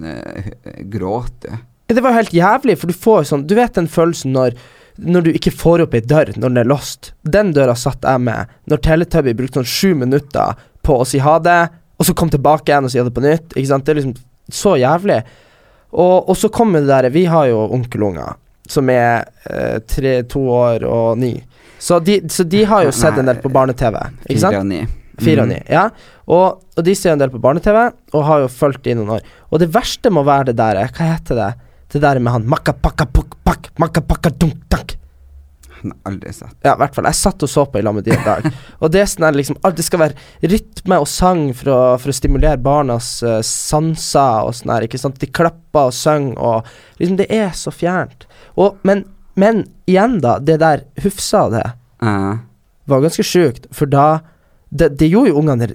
[0.89, 3.91] gråte Gråt Det var jo helt jævlig, for du får jo sånn Du vet den
[3.91, 4.57] følelsen når
[4.93, 7.07] når du ikke får opp ei dør når den er lost.
[7.25, 10.53] Den døra satt jeg med når Teletubby brukte sånn sju minutter
[10.85, 11.61] på å si ha det,
[12.03, 13.53] og så kom tilbake igjen og si det på nytt.
[13.55, 13.85] Ikke sant?
[13.87, 14.15] Det er liksom
[14.51, 15.21] så jævlig.
[15.93, 18.35] Og, og så kommer det der Vi har jo onkelunger
[18.67, 21.33] som er eh, tre, to år og ni.
[21.79, 23.97] Så de, så de har jo sett en del på barne-TV.
[24.27, 24.55] Ikke sant?
[24.55, 24.81] Fire og ni.
[25.23, 25.51] Fire og Mm.
[25.53, 25.83] ni, ja.
[26.31, 27.79] Og, og de ser en del på barne-TV,
[28.15, 29.27] og har jo fulgt det i noen år.
[29.51, 31.49] Og det verste må være det der Hva heter det?
[31.93, 34.92] Det der med han makka pakka pukk pakk makka pakka dunk dank.
[35.91, 36.53] Har aldri sett.
[36.63, 37.05] Ja, i hvert fall.
[37.09, 38.47] Jeg satt og så på i lag med de en dag.
[38.81, 41.79] og det er sånn her liksom alt- Det skal være rytme og sang for å,
[41.99, 45.19] for å stimulere barnas uh, sanser og sånn her, ikke sant.
[45.19, 48.27] De klapper og synger og Liksom, det er så fjernt.
[48.55, 49.03] Og, men,
[49.35, 50.37] men igjen, da.
[50.39, 51.65] Det der hufsa det
[52.03, 52.35] Uh,
[52.91, 54.19] var ganske sjukt, for da
[54.67, 55.69] Det, det gjorde jo ungene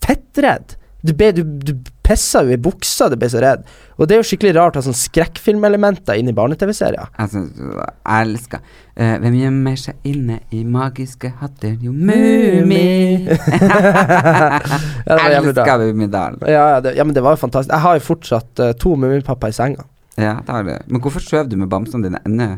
[0.00, 0.76] fettredd.
[1.04, 1.72] Du, ble, du, du
[2.06, 3.64] pissa jo i buksa, du ble så redd.
[3.96, 7.08] Og det er jo skikkelig rart å ha sånn skrekkfilmelementer inn i barne-TV-serier.
[7.32, 11.74] synes jeg elsker uh, Hvem gjemmer seg inne i magiske hatter?
[11.82, 13.26] Jo, Mummi!
[15.06, 16.40] Ja, det elsker Mummidalen.
[16.46, 17.72] Ja, ja, det, ja, men det var jo fantastisk.
[17.74, 19.84] Jeg har jo fortsatt uh, to Mummipappa i senga.
[20.16, 20.74] Ja, det har du.
[20.88, 22.50] Men hvorfor skjøv du med bamsene dine ennå?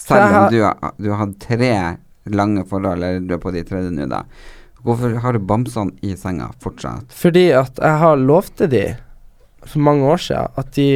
[0.00, 1.72] Selv har- om du har, du har hatt tre
[2.30, 4.22] lange forhold, eller du er på de tredje nå, da.
[4.86, 7.12] Hvorfor har du bamsene i senga fortsatt?
[7.12, 8.84] Fordi at jeg har lovte de
[9.66, 10.90] for mange år siden at de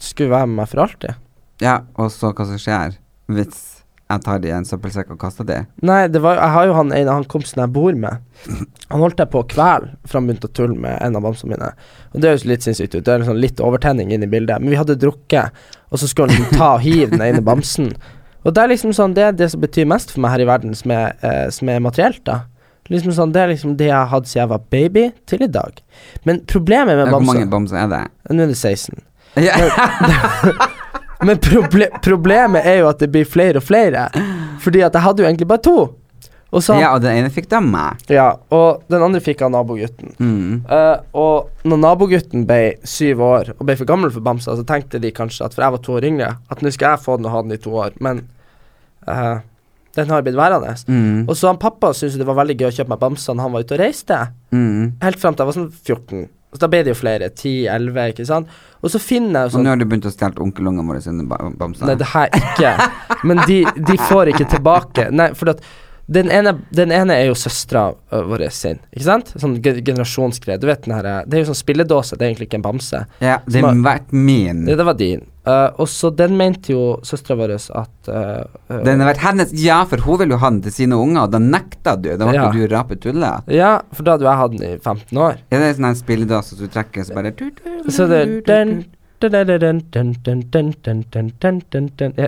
[0.00, 1.20] skulle være med meg for alltid.
[1.60, 2.98] Ja, og så hva som skjer
[3.30, 5.60] hvis jeg tar de i en søppelsekk og kaster de?
[5.86, 8.22] Nei, det var, jeg har jo han av han kompisen jeg bor med.
[8.90, 11.54] Han holdt jeg på å kvele fra han begynte å tulle med en av bamsene
[11.54, 11.68] mine.
[12.10, 13.04] Og det høres litt sinnssykt ut.
[13.06, 14.58] Det er liksom litt overtenning inn i bildet.
[14.58, 15.54] Men vi hadde drukket,
[15.94, 17.92] og så skulle han ta og hive den ene bamsen.
[18.40, 20.48] Og det er liksom sånn Det er det som betyr mest for meg her i
[20.48, 22.40] verden, som er, eh, som er materielt, da.
[22.90, 25.50] Liksom sånn, Det er liksom det jeg har hatt siden jeg var baby, til i
[25.50, 25.78] dag.
[26.26, 28.02] Men problemet med bamser Hvor mange bamser er det?
[28.34, 28.98] Nå er det 16.
[29.38, 29.54] Ja.
[31.26, 34.08] Men proble problemet er jo at det blir flere og flere.
[34.64, 35.78] Fordi at jeg hadde jo egentlig bare to.
[36.50, 38.00] Og så ja, og den ene fikk da meg.
[38.10, 40.16] Ja, og den andre fikk av nabogutten.
[40.18, 40.64] Mm.
[40.66, 44.98] Uh, og når nabogutten ble syv år og ble for gammel for bamser, så tenkte
[45.02, 47.30] de kanskje at for jeg var to år yngre, at nå skal jeg få den
[47.30, 47.94] og ha den i to år.
[48.02, 48.24] Men
[49.06, 49.44] eh,
[49.96, 50.74] den har blitt værende.
[50.86, 51.24] Mm.
[51.28, 53.54] Og så han pappa syntes det var veldig gøy å kjøpe meg bamser når han
[53.56, 54.18] var ute og reiste.
[54.54, 54.92] Mm.
[55.02, 56.28] Helt fram til jeg var sånn 14.
[56.50, 57.28] Så da ble det jo flere.
[57.30, 58.48] 10-11, ikke sant.
[58.82, 61.02] Og så finner jeg sånn Og sånn nå har du begynt å stjele onkelungene våre
[61.04, 61.86] sine bamser.
[61.86, 62.72] Nei, det her ikke.
[63.30, 65.06] Men de, de får ikke tilbake.
[65.14, 65.62] Nei, for at
[66.10, 69.28] den ene, den ene er jo søstera øh, vår sin, ikke sant?
[69.38, 70.58] Sånn ge generasjonsgreie.
[70.58, 73.04] Du vet den her Det er jo sånn spilledåse, det er egentlig ikke en bamse.
[73.22, 74.64] Ja, det har- vært min.
[74.66, 75.22] Det, det var din.
[75.40, 79.78] Uh, og så den mente jo søstera vår at uh, Den har vært hennes Ja,
[79.88, 82.10] for hun vil jo ha den til sine unger, og da nekta du.
[82.12, 82.50] Da ble ja.
[82.52, 83.32] du rapetulle.
[83.48, 85.40] Ja, for da hadde jo jeg hatt den i 15 år.
[85.48, 87.32] Ja, det er sånn her spilledass som du trekker, så bare
[87.88, 88.24] Så det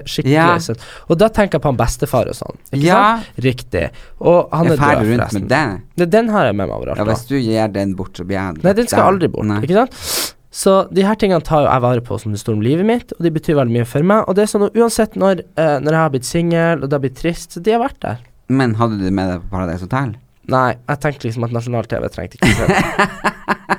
[0.04, 0.48] Skikkelig ja.
[0.60, 0.82] søtt.
[1.08, 2.58] Og da tenker jeg på han bestefar og sånn.
[2.68, 2.98] Ikke ja.
[2.98, 3.40] sant?
[3.46, 3.86] Riktig.
[4.20, 5.80] Og han er rundt med Den.
[6.16, 7.00] den har jeg med meg overalt.
[7.00, 9.48] Ja, hvis du gir den bort, så blir jeg Nei, den skal aldri bort.
[9.48, 9.62] Nei.
[9.64, 10.36] Ikke sant?
[10.52, 13.14] Så de her tingene tar jo jeg vare på som det står om livet mitt,
[13.16, 14.26] og de betyr veldig mye for meg.
[14.28, 16.98] Og det er sånn at uansett når, uh, når jeg har blitt singel, og det
[16.98, 18.20] har blitt trist, så de har vært der.
[18.52, 20.12] Men hadde du det med deg på Paradise Hotel?
[20.52, 22.82] Nei, jeg tenkte liksom at nasjonal-TV trengte ikke se det.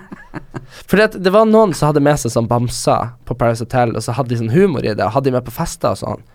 [0.89, 4.05] Fordi at det var noen som hadde med seg sånn bamser på Paradise Hotel, og
[4.05, 6.25] så hadde de sånn humor i det, og hadde de med på fester og sånn.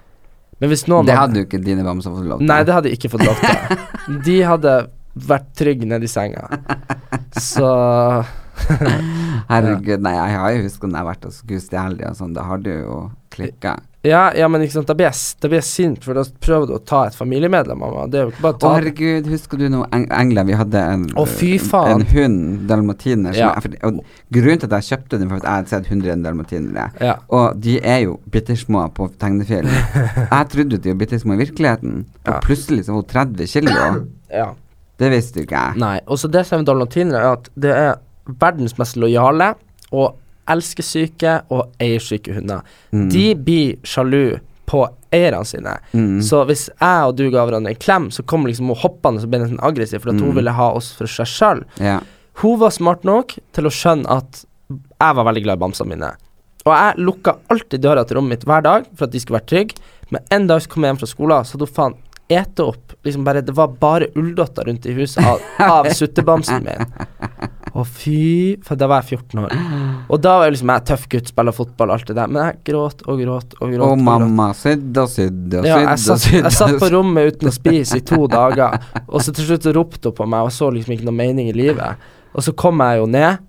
[0.63, 2.51] Men hvis noen Det hadde jo ikke dine bamser fått lov til.
[2.51, 3.83] Nei, det hadde de ikke fått lov til.
[4.27, 4.75] De hadde
[5.29, 6.47] vært trygge nedi senga.
[7.35, 7.69] Så
[9.53, 12.35] Herregud, nei, jeg har jo husket når jeg har vært og skulle stjele og sånn,
[12.37, 12.99] da har du jo
[13.33, 13.79] klikka.
[14.07, 16.69] Ja, ja, men ikke sant, da blir jeg, da blir jeg sint, for da prøver
[16.71, 18.13] du å ta et familiemedlem av meg.
[18.13, 20.53] Det er jo ikke bare å Å ta herregud, husker du nå Eng England?
[20.53, 21.25] Vi hadde en, Å,
[21.81, 23.35] en hund, dalmatiner.
[23.37, 23.51] Ja.
[23.89, 23.99] Og
[24.35, 26.87] grunnen til at jeg kjøpte den, for at jeg hadde sett 100 dalmatinere.
[27.03, 27.19] Ja.
[27.35, 29.75] Og de er jo bitte små på tegnefilm.
[30.23, 33.77] jeg trodde de var bitte små i virkeligheten, og plutselig så var hun 30 kilo.
[34.31, 34.49] ja.
[34.99, 35.79] Det visste jo ikke jeg.
[35.79, 35.97] Nei.
[36.11, 37.93] Og så det som er med dalmatinere, er at det er
[38.41, 39.55] verdens mest lojale
[39.93, 40.17] og
[40.49, 42.63] elskesyke og eiersyke hunder.
[42.93, 43.09] Mm.
[43.13, 44.39] De blir sjalu
[44.69, 44.83] på
[45.15, 45.75] eierne sine.
[45.97, 46.19] Mm.
[46.25, 49.31] Så hvis jeg og du ga hverandre en klem, så kom liksom hun hoppende og
[49.33, 50.37] ble nesten aggressiv for at hun Mm.
[50.37, 51.63] ville ha oss for seg sjøl.
[51.81, 52.01] Yeah.
[52.43, 56.11] Hun var smart nok til å skjønne at jeg var veldig glad i bamsene mine.
[56.67, 59.49] Og jeg lukka alltid døra til rommet mitt hver dag for at de skulle være
[59.49, 59.81] trygge.
[60.11, 61.97] Men en dag så kom jeg hjem fra skolen, så hadde hun faen
[62.29, 65.41] ete opp liksom bare, Det var bare ulldotter rundt i huset av,
[65.73, 66.91] av suttebamsen min.
[67.73, 69.55] Å, fy For da var jeg 14 år.
[70.09, 72.31] Og da var jeg liksom jeg tøff gutt, spiller fotball, alt det der.
[72.33, 73.85] Men jeg gråt og gråt og gråt.
[73.87, 77.53] Og mamma sydde og sydde og Ja, jeg og satt, jeg satt på rommet uten
[77.53, 80.71] å spise i to dager, og så til slutt ropte hun på meg og så
[80.75, 82.09] liksom ikke noe mening i livet.
[82.35, 83.45] Og så kom jeg jo ned,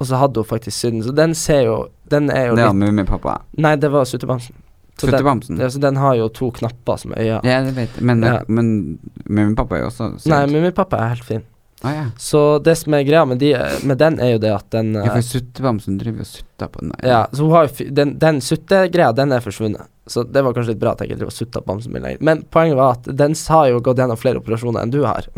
[0.00, 1.04] og så hadde hun faktisk synden.
[1.06, 1.76] Så den ser jo
[2.10, 3.38] Den er jo Det var litt Mummipappa.
[3.64, 4.54] Nei, det var suttebamsen.
[5.00, 5.58] Så den-?
[5.58, 7.40] Ja, så den har jo to knapper som øyne.
[7.44, 8.04] Ja, det vet jeg.
[8.06, 8.36] Men, Ja.
[8.46, 10.30] men Mummipappa er jo også sydd.
[10.30, 11.42] Nei, Mummipappa er helt fin.
[11.82, 12.04] ah, ja.
[12.16, 13.50] Så det som er greia med, de,
[13.84, 16.80] med den, er jo det at den ja, eh, for Suttebamsen driver og sutter på
[16.80, 16.92] den.
[17.02, 19.90] Ja, så hun har jo Den, den suttegreia, den er forsvunnet.
[20.06, 22.02] Så det var kanskje litt bra at jeg ikke driver og sutta på bamsen min
[22.04, 22.18] lenger.
[22.22, 25.26] Men poenget var at den har jo gått gjennom flere operasjoner enn du har.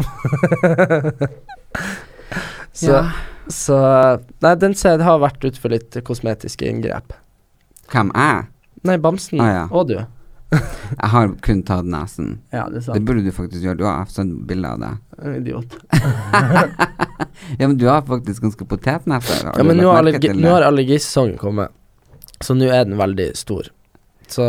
[2.73, 3.05] så, Ja.
[3.49, 3.79] så
[4.42, 7.14] Nei, den ser, har vært ute for litt kosmetiske inngrep.
[7.92, 8.47] Hvem er?
[8.87, 9.64] Nei, bamsen Ah, ja.
[9.70, 9.96] og du.
[10.55, 12.37] Jeg har kun tatt nesen.
[12.55, 13.79] Ja, det er sant Det burde du faktisk gjøre.
[13.81, 14.92] Du har sett bilde av det.
[15.40, 15.79] Idiot.
[17.59, 19.35] Ja, men du har faktisk ganske potetnese.
[19.57, 21.70] Ja, men nå allergi, nå har allergisesongen kommet,
[22.42, 23.68] så nå er den veldig stor.
[24.29, 24.42] Så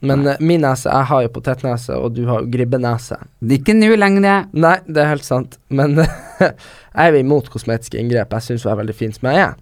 [0.00, 0.36] Men Nei.
[0.40, 3.16] min nese Jeg har jo potetnese, og du har jo gribbenese.
[3.40, 4.46] Det er ikke nå lenger.
[4.52, 5.96] Nei, det er helt sant, men
[6.38, 6.52] jeg
[6.94, 8.36] er imot kosmetiske inngrep.
[8.38, 9.56] Jeg syns hun er veldig fin som jeg er.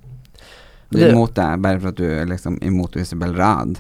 [0.93, 3.79] Du er imot det bare for at du er liksom imot Isabel Rad.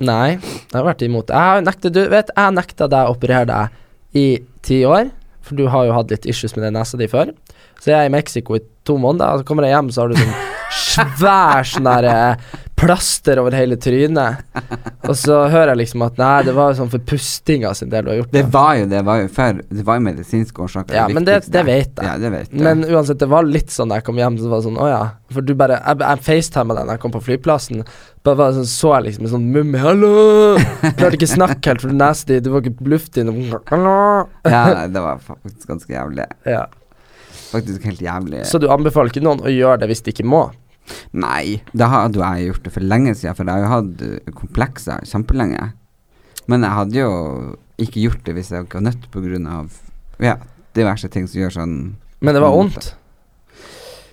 [0.00, 1.28] Nei, jeg har vært imot.
[1.28, 4.26] Jeg nekta, du vet, jeg nekta deg å operere deg i
[4.64, 5.10] ti år,
[5.44, 7.34] for du har jo hatt litt issues med den nesa di før.
[7.80, 10.12] Så jeg er i Mexico i to måneder, og så kommer jeg hjem, så har
[10.12, 10.34] du sånn
[10.70, 14.40] svær sånn der eh, plaster over hele trynet.
[15.04, 18.06] Og så hører jeg liksom at nei, det var jo sånn for pustinga sin del
[18.06, 20.96] du har gjort Det var jo det, var jo før Det var jo medisinske årsaker.
[20.96, 22.06] Ja, men det- det vet jeg.
[22.06, 22.60] Ja, det vet jeg.
[22.64, 24.88] Men uansett, det var litt sånn da jeg kom hjem, så var det sånn, å
[24.88, 25.02] ja.
[25.30, 27.84] For du bare Jeg, jeg facetima deg da jeg kom på flyplassen.
[28.24, 30.56] Bare var sånn, så jeg liksom en sånn mummi, hallo!
[30.96, 33.44] Klarte ikke snakke helt, for nesa di, det var ikke luft i den.
[33.50, 36.26] Ja, det var faktisk ganske jævlig.
[36.48, 36.64] Ja.
[37.50, 38.44] Faktisk helt jævlig.
[38.46, 40.46] Så du anbefaler ikke noen å gjøre det hvis de ikke må?
[41.12, 44.06] Nei, da hadde jo jeg gjort det for lenge siden, for jeg har jo hatt
[44.06, 45.72] eh, komplekser kjempelenge.
[46.50, 47.10] Men jeg hadde jo
[47.80, 49.76] ikke gjort det hvis jeg ikke var nødt av
[50.20, 50.36] ja,
[50.76, 51.76] diverse ting som gjør sånn
[52.20, 52.94] Men det var vondt.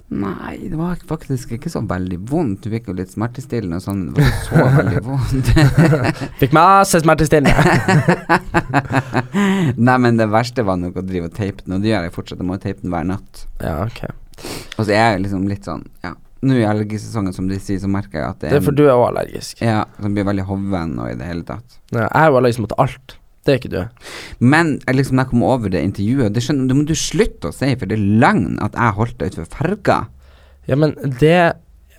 [0.08, 2.64] Nei, det var faktisk ikke så veldig vondt.
[2.64, 4.06] Du fikk jo litt smertestillende og sånn.
[4.08, 5.50] Det var ikke så veldig vondt.
[6.40, 7.52] Fikk masse smertestillende.
[9.90, 12.16] Nei, men det verste var nok å drive og teipe den, og det gjør jeg
[12.16, 12.40] fortsatt.
[12.40, 13.44] Jeg må teipe den hver natt.
[13.60, 14.00] ja, ok.
[14.78, 16.12] Og så er jeg liksom litt sånn Ja,
[16.46, 18.78] nå i allergisesongen, som de sier, så merker jeg at det er, Det er for
[18.78, 19.62] du er òg allergisk.
[19.64, 21.80] Ja, som blir veldig hoven og i det hele tatt.
[21.92, 23.18] Ja, jeg er jo allergisk mot alt.
[23.48, 24.08] Det er ikke du.
[24.44, 27.56] Men liksom, når jeg kom over det intervjuet Det skjønner, det må du slutte å
[27.56, 30.00] si, for det er løgn at jeg holdt deg utenfor ferga.
[30.68, 31.38] Ja, men det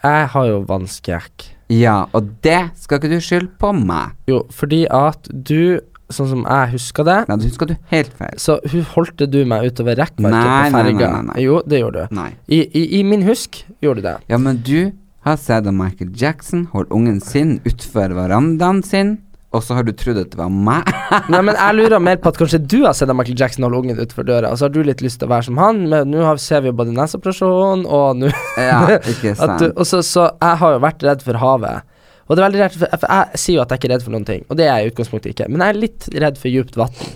[0.05, 1.46] Jeg har jo vannskrekk.
[1.72, 4.12] Ja, og det skal ikke du skylde på meg.
[4.31, 8.37] Jo, fordi at du, sånn som jeg husker det, Nei, det husker du helt feil.
[8.40, 11.11] så hu- holdte du meg utover rekkverket Nei, på nei, nei, ferga.
[11.12, 11.42] nei, nei.
[11.44, 12.14] Jo, det gjorde du.
[12.16, 12.31] Nei.
[12.49, 14.16] I, i, I min husk gjorde du det.
[14.33, 14.92] Ja, men du
[15.27, 19.18] har sett at Michael Jackson holdt ungen sin utfor verandaen sin,
[19.53, 20.88] og så har du trodd at det var meg.
[21.33, 23.79] Nei, men jeg lurer mer på at kanskje du har sett at Michael Jackson holde
[23.81, 26.11] ungen utenfor døra, og så har du litt lyst til å være som han, men
[26.12, 28.29] nå har- ser vi jo både neseoperasjon og nå
[28.61, 29.77] ja, ikke at du, sant.
[29.77, 31.85] og så, så jeg har jo vært redd for havet.
[32.29, 34.17] Og det er veldig rart, for, Jeg sier jo at jeg ikke er redd for
[34.17, 35.49] noen ting, og det er jeg i utgangspunktet ikke.
[35.49, 37.09] Men jeg er litt redd for djupt vann.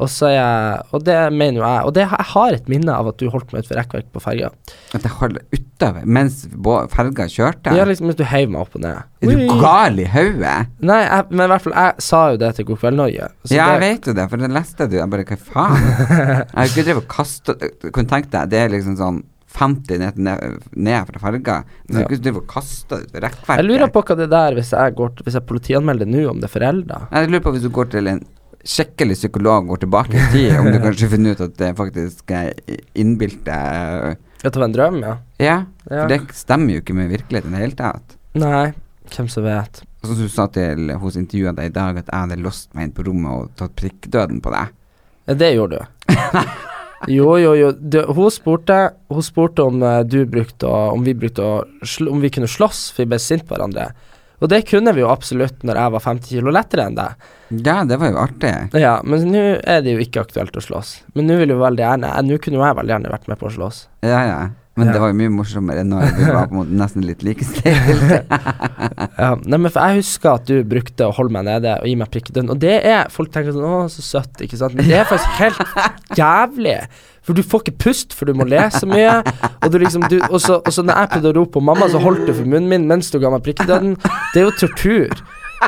[0.00, 1.80] Og så er jeg Og det mener jo jeg.
[1.88, 4.48] Og det, jeg har et minne av at du holdt meg utfor rekkverk på ferga.
[4.96, 6.38] At jeg holdt utover mens
[6.94, 7.74] ferga kjørte.
[7.76, 9.02] Ja, liksom mens du heiv meg opp og ned.
[9.22, 10.54] Er du gal i hodet?
[10.82, 13.28] Nei, jeg, men i hvert fall, jeg sa jo det til God kveld Norge.
[13.50, 14.96] Ja, jeg det, vet jo det, for det leste du.
[14.98, 15.90] Jeg bare, hva faen?
[16.22, 17.54] Jeg har ikke drevet og kasta
[17.92, 19.20] Kunne tenkt deg, det er liksom sånn
[19.52, 21.56] 50 ned, ned, ned fra ferga.
[21.88, 22.16] Men Ja.
[22.16, 23.56] drive og kaste ut rekkverket.
[23.60, 26.48] jeg lurer på hva det der hvis jeg, går, hvis jeg politianmelder nå, om det
[26.48, 27.00] er forelda.
[27.12, 28.22] Jeg lurer på hvis du går til en
[28.64, 32.52] skikkelig psykolog, går tilbake i tid, om du kanskje finner ut at det faktisk er
[32.94, 33.52] innbilte
[34.42, 35.16] At det var en drøm, ja?
[35.38, 35.56] Ja,
[35.90, 36.02] Ja.
[36.02, 38.16] for det stemmer jo ikke med virkeligheten i det hele tatt.
[38.34, 38.72] Nei,
[39.12, 39.82] hvem som vet.
[40.02, 42.92] Som du sa til hos intervjuet deg i dag, at jeg hadde låst meg inn
[42.96, 44.72] på rommet og tatt prikkdøden på deg.
[45.28, 46.08] Ja, det gjorde du.
[47.10, 47.72] Jo, jo, jo.
[47.72, 51.52] Det, hun spurte Hun spurte om eh, du brukte Om vi brukte å
[52.10, 53.88] Om vi kunne slåss, for vi ble sinte på hverandre.
[54.42, 57.26] Og det kunne vi jo absolutt når jeg var 50 kilo lettere enn deg.
[57.62, 58.50] Ja, det var jo artig.
[58.74, 60.96] Ja, men nå er det jo ikke aktuelt å slåss.
[61.14, 63.46] Men nå vil jo veldig gjerne Nå kunne jo jeg veldig gjerne vært med på
[63.46, 63.84] å slåss.
[64.02, 64.40] Ja, ja.
[64.74, 64.92] Men Ja.
[64.94, 68.24] det var jo mye morsommere når vi var på en måte nesten litt likestilt.
[69.22, 71.92] Ja, nei, men for jeg husker at du brukte å holde meg nede og gi
[72.00, 74.96] meg prikkedønn, og det er Folk tenker sånn 'Å, så søtt', ikke sant, men det
[75.02, 75.60] er faktisk helt
[76.22, 76.78] jævlig.
[77.22, 79.20] For du får ikke pust, for du må le så mye.
[79.62, 81.86] Og du liksom du, Og så og så når jeg prøvde å rope på mamma,
[81.92, 83.94] så holdt du for munnen min mens du ga meg prikkedøden.
[84.32, 85.12] Det er jo tortur.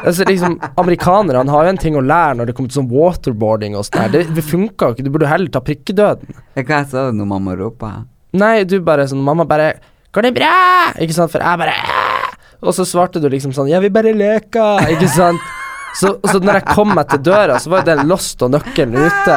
[0.02, 3.76] Altså liksom Amerikanerne har jo en ting å lære når det kommer til sånn waterboarding
[3.78, 4.10] og sånn.
[4.10, 5.04] Det, det funka jo ikke.
[5.06, 6.34] Du burde heller ta prikkedøden.
[6.58, 7.92] Hva sa du når mamma ropa?
[8.34, 9.74] Nei, du bare sånn Mamma bare
[10.14, 11.30] 'Går det bra?' Ikke sant?
[11.30, 15.08] For jeg bare «Æ!» Og så svarte du liksom sånn 'Jeg vil bare leke', ikke
[15.08, 15.40] sant?
[15.94, 18.96] Så, så når jeg kom meg til døra, så var jo den lost og nøkkelen
[18.98, 19.36] ute.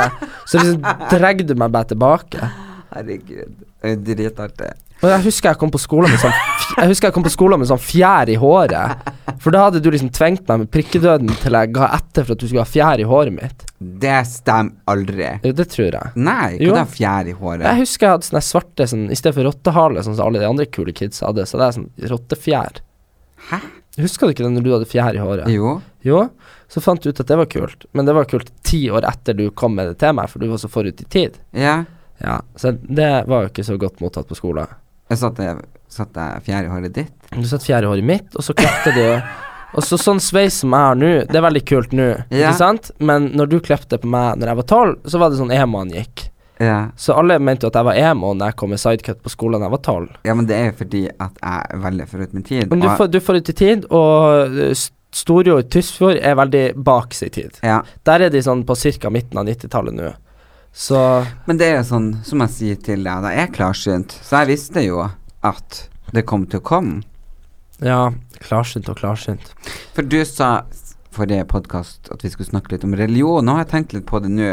[0.50, 0.82] Så liksom
[1.12, 2.50] dregde du meg bare tilbake.
[2.96, 3.54] Herregud.
[3.86, 4.72] Er dritartig.
[4.98, 6.34] Og jeg husker jeg kom på skolen med sånn
[6.78, 9.04] Jeg husker jeg kom på skolen med sånn fjær i håret.
[9.44, 12.42] For da hadde du liksom tvengt meg med prikkedøden til jeg ga etter for at
[12.42, 13.66] du skulle ha fjær i håret mitt.
[13.78, 15.30] Det stemmer aldri.
[15.46, 16.12] Jo, det tror jeg.
[16.18, 16.74] Nei, Jo.
[16.74, 17.66] hva da fjær i håret?
[17.68, 20.50] Jeg husker jeg hadde sånne svarte sånn, I stedet for rottehale, sånn som alle de
[20.50, 22.82] andre kule kids hadde, så det er sånn rottefjær.
[23.52, 23.62] Hæ?
[24.02, 25.48] Husker du ikke det når du hadde fjær i håret?
[25.54, 25.78] Jo.
[26.06, 26.24] Jo,
[26.70, 29.34] så fant du ut at det var kult, men det var kult ti år etter
[29.38, 31.38] du kom med det til meg, for du var så forut i tid.
[31.54, 31.84] Ja.
[32.22, 34.66] Ja, Så det var jo ikke så godt mottatt på skolen.
[35.10, 35.17] Jeg
[35.98, 37.13] satte, fjær i håret ditt.
[37.32, 39.04] Du satte fjerde håret mitt, og så klepte du
[39.78, 42.50] Og så sånn sveis som jeg har nå, det er veldig kult nå, Ja.
[42.50, 42.91] ikke sant?
[43.04, 45.91] Men når du klepte på meg når jeg var tolv, så var det sånn emoen
[45.91, 46.30] gikk.
[46.60, 46.89] Ja.
[46.96, 49.60] Så alle mente jo at jeg var emo når jeg kom med sidecut på skolen
[49.60, 50.10] da jeg var tolv.
[50.26, 52.70] ja, men det er jo fordi at jeg er veldig forut min tid.
[52.72, 57.13] Men du får, du får ut i tid, og S- Storjord Tysfjord er veldig bak
[57.13, 57.60] sin tid.
[57.62, 57.82] ja.
[58.06, 59.10] Der er de sånn på ca.
[59.10, 60.13] midten av 90-tallet nå.
[60.78, 64.13] Så Men det er jo sånn, som jeg sier til deg, da jeg er klarsynt,
[64.22, 67.02] så jeg visste jo at det kom til å komme.
[67.82, 68.12] ja,
[68.46, 69.54] klarsynt og klarsynt.
[69.96, 70.68] For du sa
[71.13, 73.46] forrige podkast at vi skulle snakke litt om religion.
[73.46, 74.52] Nå har jeg tenkt litt på det nå,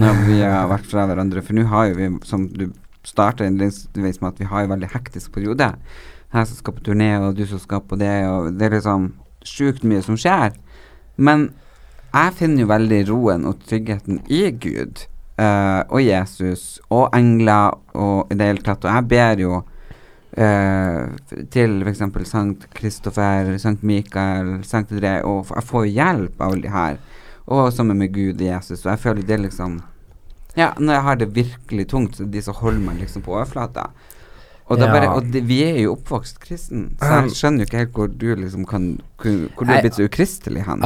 [0.00, 1.44] når vi har vært fra hverandre.
[1.44, 2.70] For nå har jo vi, som du
[3.04, 5.74] starta innledningsvis med, at vi har en veldig hektisk periode.
[6.32, 9.12] Jeg som skal på turné, og du som skal på det, og det er liksom
[9.44, 10.56] sjukt mye som skjer.
[11.20, 11.50] Men
[12.14, 15.04] jeg finner jo veldig roen og tryggheten i Gud
[15.40, 18.84] eh, og Jesus og engler og i det hele tatt.
[18.84, 19.60] Og jeg ber jo
[20.38, 21.04] uh,
[21.52, 22.02] til f.eks.
[22.30, 27.00] Sankt Kristoffer, Sankt Mikael, Sankt André, og jeg får hjelp av alle de her.
[27.50, 28.84] Og sammen med Gud og Jesus.
[28.84, 29.80] Og jeg føler det liksom
[30.58, 33.90] Ja, når jeg har det virkelig tungt, så de som holder meg liksom på overflata.
[34.70, 34.86] Og, Ja.
[34.92, 38.06] bare, og det, vi er jo oppvokst kristen, så jeg skjønner jo ikke helt hvor
[38.06, 40.84] du liksom kan Hvor, hvor du er blitt så ukristelig hen.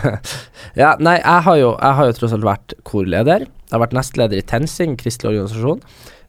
[0.82, 3.44] ja, nei, jeg har, jo, jeg har jo tross alt vært korleder.
[3.64, 5.80] Jeg har vært nestleder i TenSing, kristelig organisasjon.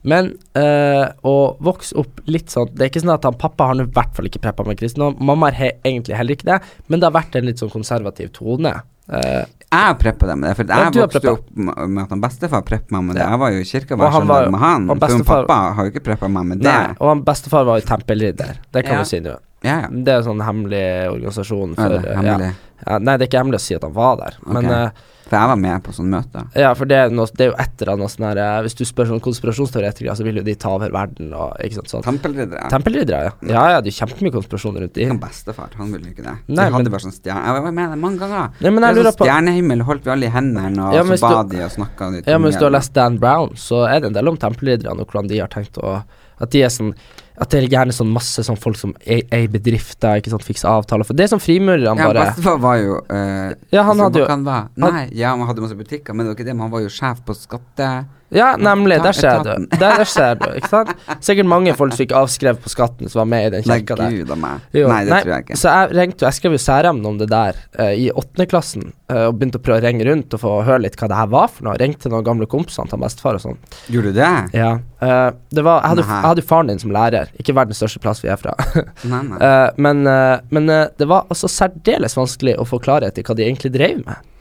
[0.06, 3.80] Men øh, å vokse opp litt sånn Det er ikke sånn at han pappa har
[3.82, 5.15] i hvert fall ikke preppa med kristendom.
[5.19, 8.30] Mamma har he egentlig heller ikke det, men det har vært en litt sånn konservativ
[8.38, 8.76] tone.
[9.10, 9.43] Uh,
[9.74, 11.34] Jeg preppa dem med det, for jeg vokste preppa.
[11.34, 13.26] opp med at han bestefar preppa meg med det.
[13.26, 14.88] Jeg var jo i kirka hver søndag med han.
[14.93, 16.69] han For så pappa har jo ikke preppa meg med det.
[16.69, 18.62] nei, og han bestefar var jo tempelridder.
[18.71, 19.04] Det kan Ja.
[19.04, 19.36] vi si nå.
[19.65, 19.89] Ja, ja.
[19.89, 22.15] Det er en sånn hemmelig organisasjon for det ja.
[22.21, 22.54] hemmelig.
[22.86, 24.71] Ja, Nei, det er ikke hemmelig å si at han var der, men Ok.
[24.75, 26.43] eh, For jeg var med på sånne møter.
[26.54, 28.75] Ja, for det er, noe, det er jo et eller annet sånn her eh, Hvis
[28.78, 32.04] du spør sånn konspirasjonsteoretikere, så vil jo de ta over verden og ikke sant sånn.
[32.06, 32.67] Tempelriddere.
[32.69, 33.32] Tempelriddere, ja.
[33.49, 35.08] Ja, ja, det er kjempemye konspirasjon rundt de.
[35.10, 36.36] Han bestefar, han ville ikke det.
[36.51, 37.41] Nei, de hadde men- bare sånn stjerne...
[37.47, 38.54] Jeg var med det mange ganger.
[38.62, 41.04] Nei, men jeg er lurer sånn på Stjernehimmel holdt vi alle i hendene, og Ja,
[41.10, 42.28] så ba de og snakka litt.
[42.30, 44.99] Ja, men hvis du har lest Dan Brown, så er det en del om tempelridderne
[45.01, 46.04] og hvordan de har tenkt å
[46.38, 46.91] At de er sånn
[47.38, 50.45] At det er gjerne sånn masse sånn folk som er er i bedrifter, ikke sant,
[50.48, 51.08] fikser avtaler.
[51.08, 54.21] For det er sånn frimurerne Ja, bare bestefar var jo uh, Ja, han altså, hadde
[54.24, 54.69] jo- han var?
[54.80, 56.56] Nei, ja, han hadde masse butikker, men det var ikke det.
[56.56, 57.89] Men han var jo sjef på skatte...
[58.33, 58.97] Ja, nemlig.
[59.03, 59.67] Der ser du.
[59.69, 60.93] Der, der ser du, ikke sant.
[61.23, 64.15] Sikkert mange folk som fikk avskrevet på skatten, som var med i den kirka der.
[64.15, 64.65] gud meg.
[64.75, 65.59] Jo, Nei, det tror jeg ikke.
[65.61, 69.38] Så jeg ringte jeg skrev jo særemne om det der uh, i åttendeklassen, uh, og
[69.38, 71.69] begynte å prøve å ringe rundt og få høre litt hva det her var for
[71.69, 71.77] noe.
[71.79, 73.61] Ringte noen gamle kompisene til bestefar og sånn.
[73.93, 74.33] Gjorde du det?
[74.57, 74.73] Ja.
[75.03, 78.33] Uh, det var, jeg, hadde, jo faren din som lærer, ikke verdens største plass vi
[78.33, 78.57] er fra.
[79.05, 79.41] Nei, nei.
[79.45, 83.35] Eh, men eh, men eh, det var altså særdeles vanskelig å få klarhet i hva
[83.38, 84.31] de egentlig drev med.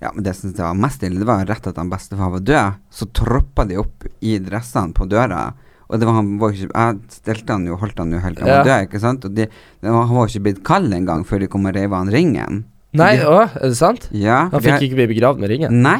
[0.00, 2.42] Ja, men det synes jeg var mest ille, det var rett at han bestefar var
[2.46, 2.76] død.
[2.94, 5.48] Så troppa de opp i dressene på døra.
[5.88, 8.46] Og det var, han var ikke Jeg stelte han jo, holdt han jo helt til
[8.46, 9.24] han var død, ikke sant.
[9.24, 11.96] Og de, det var, han var ikke blitt kald engang før de kom og reiv
[11.96, 12.60] han ringen.
[12.98, 14.06] Nei, de, å, er det sant?
[14.12, 14.44] Ja.
[14.52, 15.82] Han de har- fikk ikke bli begravd med ringen?
[15.82, 15.98] Nei.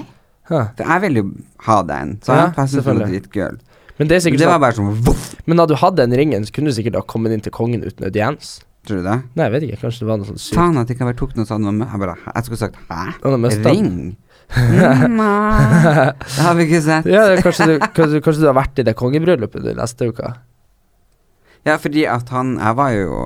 [0.49, 0.71] Huh.
[0.81, 1.33] Jeg ville jo
[1.67, 3.59] ha den, så Ja, jeg syntes den var dritkul.
[3.99, 5.97] Men det er Men sikkert det var sånn bare sånn voff, Men hadde du hatt
[5.99, 8.61] den ringen, så kunne du sikkert ha kommet inn til kongen uten audiens.
[8.89, 9.19] Tror du det?
[9.37, 9.81] Nei, jeg vet ikke.
[9.83, 10.57] Kanskje det var noe sånn sykt.
[10.57, 11.69] Faen at ikke jeg vært tok noe sånt.
[11.69, 13.03] Jeg bare Jeg skulle sagt hæ?
[13.69, 14.17] Ring?
[14.49, 17.09] Det har vi ikke sett.
[17.13, 20.31] Ja, kanskje, du, kanskje, kanskje du har vært i det kongebryllupet du neste uke?
[21.69, 23.17] Ja, fordi at han Jeg var jo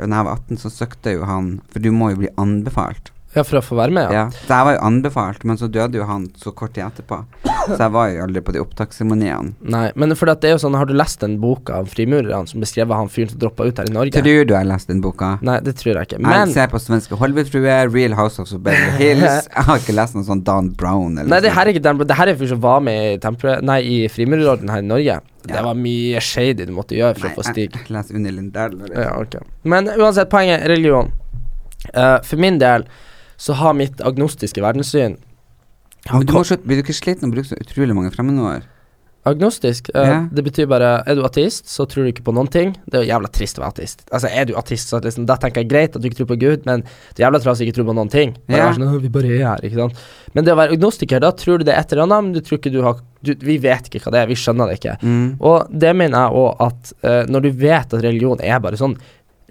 [0.00, 3.12] Når jeg var 18, så søkte jo han For du må jo bli anbefalt.
[3.36, 4.24] Ja, for å få være med, ja.
[4.24, 4.24] Ja.
[4.34, 7.22] Så jeg var jo anbefalt, men så døde jo han så kort tid etterpå.
[7.66, 9.54] Så jeg var jo aldri på de opptaksseremoniene.
[9.74, 12.62] Nei, men for det er jo sånn, har du lest den boka av frimurerne som
[12.64, 14.14] beskrev han fyren som droppa ut her i Norge?
[14.16, 15.34] Tror du jeg har lest den boka?
[15.44, 16.20] Nei, det tror jeg ikke.
[16.22, 19.48] Jeg ser på svenske Hollywood-fruer, Real House of Beverly Hills.
[19.62, 22.00] Jeg har ikke lest noe sånn Don Brown eller Nei, det her er ikke den
[22.08, 25.18] Det her er fyren som var med i, tempel, nei, i Frimurerorden her i Norge.
[25.46, 27.68] Det var mye shady du måtte gjøre for Nei, å få stig.
[27.68, 28.78] Jeg, jeg leser Unni Lindell.
[28.94, 29.38] Ja, ok.
[29.68, 31.10] Men uansett, poenget religion.
[31.90, 32.86] Uh, for min del
[33.42, 35.18] så har mitt agnostiske verdenssyn
[36.10, 38.66] Men du må slutte, blir du ikke sliten av å bruke så utrolig mange fremmedord?
[39.22, 40.22] Agnostisk, Uh, yeah.
[40.34, 42.72] det betyr bare Er du ateist, så tror du ikke på noen ting.
[42.90, 44.02] Det er jo jævla trist å være ateist.
[44.10, 46.38] Altså, er du ateist, så liksom, da tenker jeg greit at du ikke tror på
[46.42, 48.34] Gud, men det er jævla trasig ikke tro på noen ting.
[48.50, 48.74] Bare yeah.
[48.74, 50.02] sånn, vi bare er her, ikke sant.
[50.34, 52.42] Men det å være agnostiker, da tror du det er et eller annet, men du
[52.42, 54.96] tror ikke du har du, Vi vet ikke hva det er, vi skjønner det ikke.
[55.06, 55.26] Mm.
[55.38, 58.98] Og det mener jeg òg at uh, når du vet at religion er bare sånn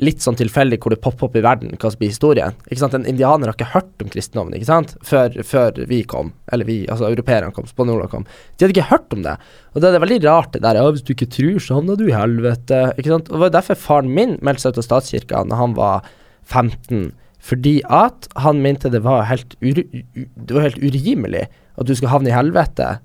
[0.02, 2.56] litt sånn tilfeldig hvor det popper opp i verden hva som blir historien.
[2.68, 2.96] Ikke sant?
[2.98, 4.96] En indianer har ikke hørt om kristendommen ikke sant?
[5.06, 8.26] Før, før vi kom, eller vi, altså europeerne kom, spanjolene kom.
[8.26, 9.36] De hadde ikke hørt om det.
[9.74, 12.00] Og da er det veldig rart det der ja, hvis du ikke tror, så havner
[12.00, 12.82] du i helvete.
[12.98, 13.30] Ikke sant?
[13.30, 16.10] Og det var derfor faren min meldte seg ut av statskirka da han var
[16.50, 17.12] 15.
[17.42, 22.14] Fordi at han mente det var helt, ur, det var helt urimelig at du skulle
[22.14, 22.96] havne i helvete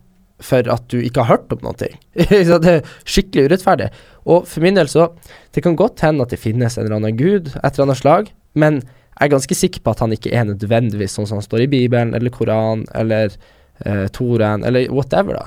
[0.43, 1.97] for at du ikke har hørt om ting.
[2.15, 3.89] Det er skikkelig urettferdig.
[4.29, 5.09] Og for min del så
[5.55, 8.33] Det kan godt hende at det finnes en eller annen gud, et eller annet slag,
[8.55, 8.83] men
[9.17, 11.71] jeg er ganske sikker på at han ikke er nødvendigvis sånn som han står i
[11.73, 13.33] Bibelen eller Koran eller
[13.81, 15.47] eh, Toren eller whatever, da.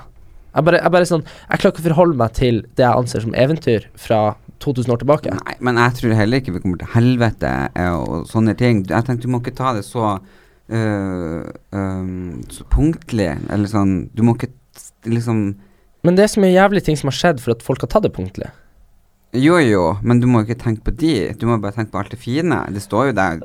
[0.50, 3.22] Jeg bare, jeg bare sånn Jeg klarer ikke å forholde meg til det jeg anser
[3.22, 4.22] som eventyr fra
[4.60, 5.34] 2000 år tilbake.
[5.38, 8.82] Nei, men jeg tror heller ikke vi kommer til helvete eh, og sånne ting.
[8.90, 10.18] Jeg tenkte du må ikke ta det så,
[10.74, 12.10] øh, øh,
[12.52, 14.52] så punktlig, eller sånn Du må ikke
[15.08, 15.44] liksom
[16.08, 18.08] Men det er så mye jævlige ting som har skjedd for at folk har tatt
[18.08, 18.50] det punktlig.
[19.38, 21.12] Jo, jo, men du må ikke tenke på de.
[21.38, 22.64] Du må bare tenke på alt det fine.
[22.74, 23.44] Det står jo der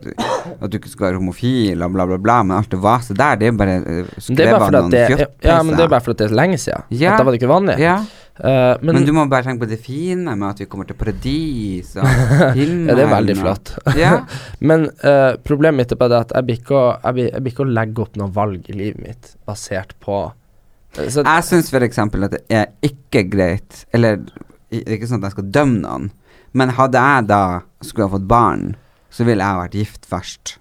[0.55, 3.37] at du ikke skal være homofil og bla, bla, bla, men alt det vaset der,
[3.37, 3.77] det er bare
[4.17, 5.05] skrevet av noen det,
[5.45, 6.87] ja, men det er bare fordi det er lenge siden.
[6.89, 7.13] Ja.
[7.13, 7.77] At da var det ikke vanlig.
[7.85, 7.99] Ja,
[8.35, 10.97] Uh, men, men, du må bare tenke på det fine med at vi kommer til
[10.99, 12.09] paradis og
[12.57, 12.81] himmelen.
[12.91, 13.71] ja, det er veldig flott.
[13.95, 14.15] Ja.
[14.71, 18.35] Men uh, problemet mitt er bare det at jeg blir ikke å, legge opp noe
[18.35, 20.35] valg i livet mitt basert på eh,
[20.95, 21.99] så, Jeg syns f.eks.
[21.99, 24.21] at det er ikke greit Eller
[24.71, 26.09] det er ikke sånn at jeg skal dømme noen,
[26.53, 27.43] men hadde jeg da
[27.83, 28.73] skulle ha fått barn,
[29.11, 30.57] så ville jeg vært gift først.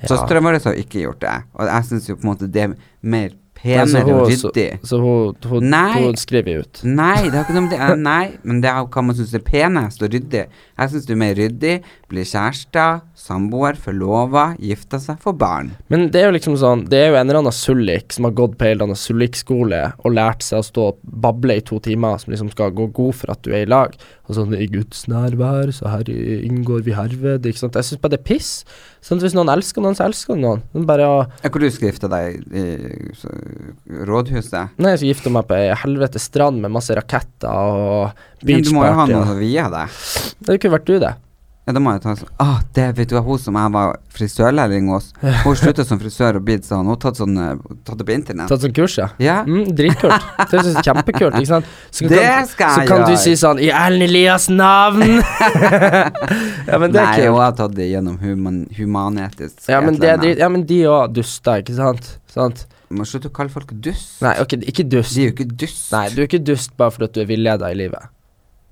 [0.00, 0.08] ja.
[0.10, 2.74] Søstera vår har ikke gjort det, og jeg syns jo på en måte det er
[3.02, 4.80] mer penere hun- og ryddig.
[4.82, 6.02] Så hun, hun, Nei.
[6.02, 6.80] hun skriver ut.
[6.84, 9.34] Nei, det har ikke noe med det eh, Nei, men det er hva man syns
[9.36, 10.46] er penest og ryddig.
[10.80, 11.74] Jeg syns du er mer ryddig.
[12.10, 15.72] Blir kjærester, samboer, forlova, gifte seg, får barn.
[15.92, 18.36] Men det er jo liksom sånn Det er jo en eller annen sullik som har
[18.38, 21.78] gått på en eller annen sullikskole og lært seg å stå og bable i to
[21.84, 23.92] timer, som liksom skal gå god for at du er i lag.
[24.30, 27.46] Og sånn I Guds nærvær, så her inngår vi herved.
[27.50, 27.76] Ikke sant.
[27.76, 28.50] Jeg syns bare det er piss.
[29.04, 30.62] Sånn at Hvis noen elsker noen, så elsker noen.
[30.72, 32.64] Men bare å Hvor du skal gifte deg i
[33.18, 33.32] så,
[34.08, 34.76] rådhuset?
[34.78, 38.70] Nei, jeg skal gifte meg på ei helvete strand med masse raketter og Men du
[38.72, 39.98] må jo ha noe og- å vie deg.
[40.40, 41.16] Det kunne vært du, det.
[41.68, 44.88] Ja, da må jeg ta sånn ah, det vet du hun som jeg var frisørlærling
[44.90, 45.10] hos,
[45.44, 48.14] hun slutta som frisør og blitt sånn, hun har tatt sånn eh, Tatt det på
[48.16, 48.48] internett.
[48.50, 49.06] Tatt sånn kurs, ja.
[49.22, 49.36] Ja.
[49.46, 50.24] Mm, dritkult.
[50.40, 51.36] Det synes jeg er kjempekult.
[51.36, 51.68] Ikke sant?
[51.92, 55.20] Så Det kan, skal så jeg kan du si sånn I Erlend Elias' navn!
[56.70, 57.28] ja, men det er Nei, kult.
[57.28, 59.56] hun har tatt det gjennom human, humanetisk.
[59.68, 62.14] Ja, men, det er dritt, ja, men de òg duster, ikke sant?
[62.32, 62.64] sant?
[62.90, 64.16] Må slutte å kalle folk dust.
[64.24, 65.14] Nei, ok, ikke dust.
[65.14, 65.92] De er jo ikke dust.
[65.94, 68.10] Nei, du er ikke dust bare fordi du er villeda i livet.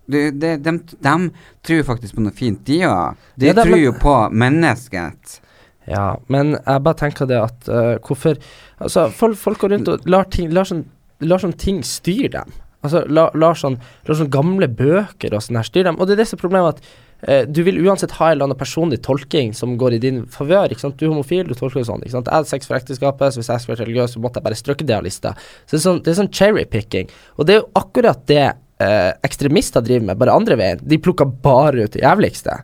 [0.09, 0.73] Det, de, de,
[1.05, 1.15] de,
[1.63, 3.17] tror faktisk på noe fint, de òg.
[3.37, 5.41] De Ja, det- tror men- jo på mennesket.
[5.89, 8.37] Ja, men jeg bare tenker det at uh, hvorfor
[8.81, 10.85] Altså, folk, folk går rundt og lar ting Lar sånn,
[11.21, 12.53] lar sånn ting styre dem.
[12.85, 15.97] Altså, la- lar sånn, lar sånn gamle bøker og sånn her styre dem.
[15.99, 16.85] Og det er det som er problemet, at
[17.29, 20.71] uh, du vil uansett ha en eller annen personlig tolking som går i din favør.
[20.71, 20.97] ikke sant?
[21.01, 22.05] Du er homofil, du tolker det sånn.
[22.05, 22.27] ikke sant?
[22.31, 24.61] Jeg hadde sex for ekteskapet, så hvis jeg skulle vært religiøs, så måtte jeg bare
[24.63, 25.35] strøkke det av lista.
[25.67, 27.11] Så det er sånn, det er sånn cherry-picking.
[27.39, 28.47] Og det er jo akkurat det
[28.83, 30.83] eh, ekstremister driver med, bare andre veien.
[30.83, 32.61] De plukker bare ut det jævligste.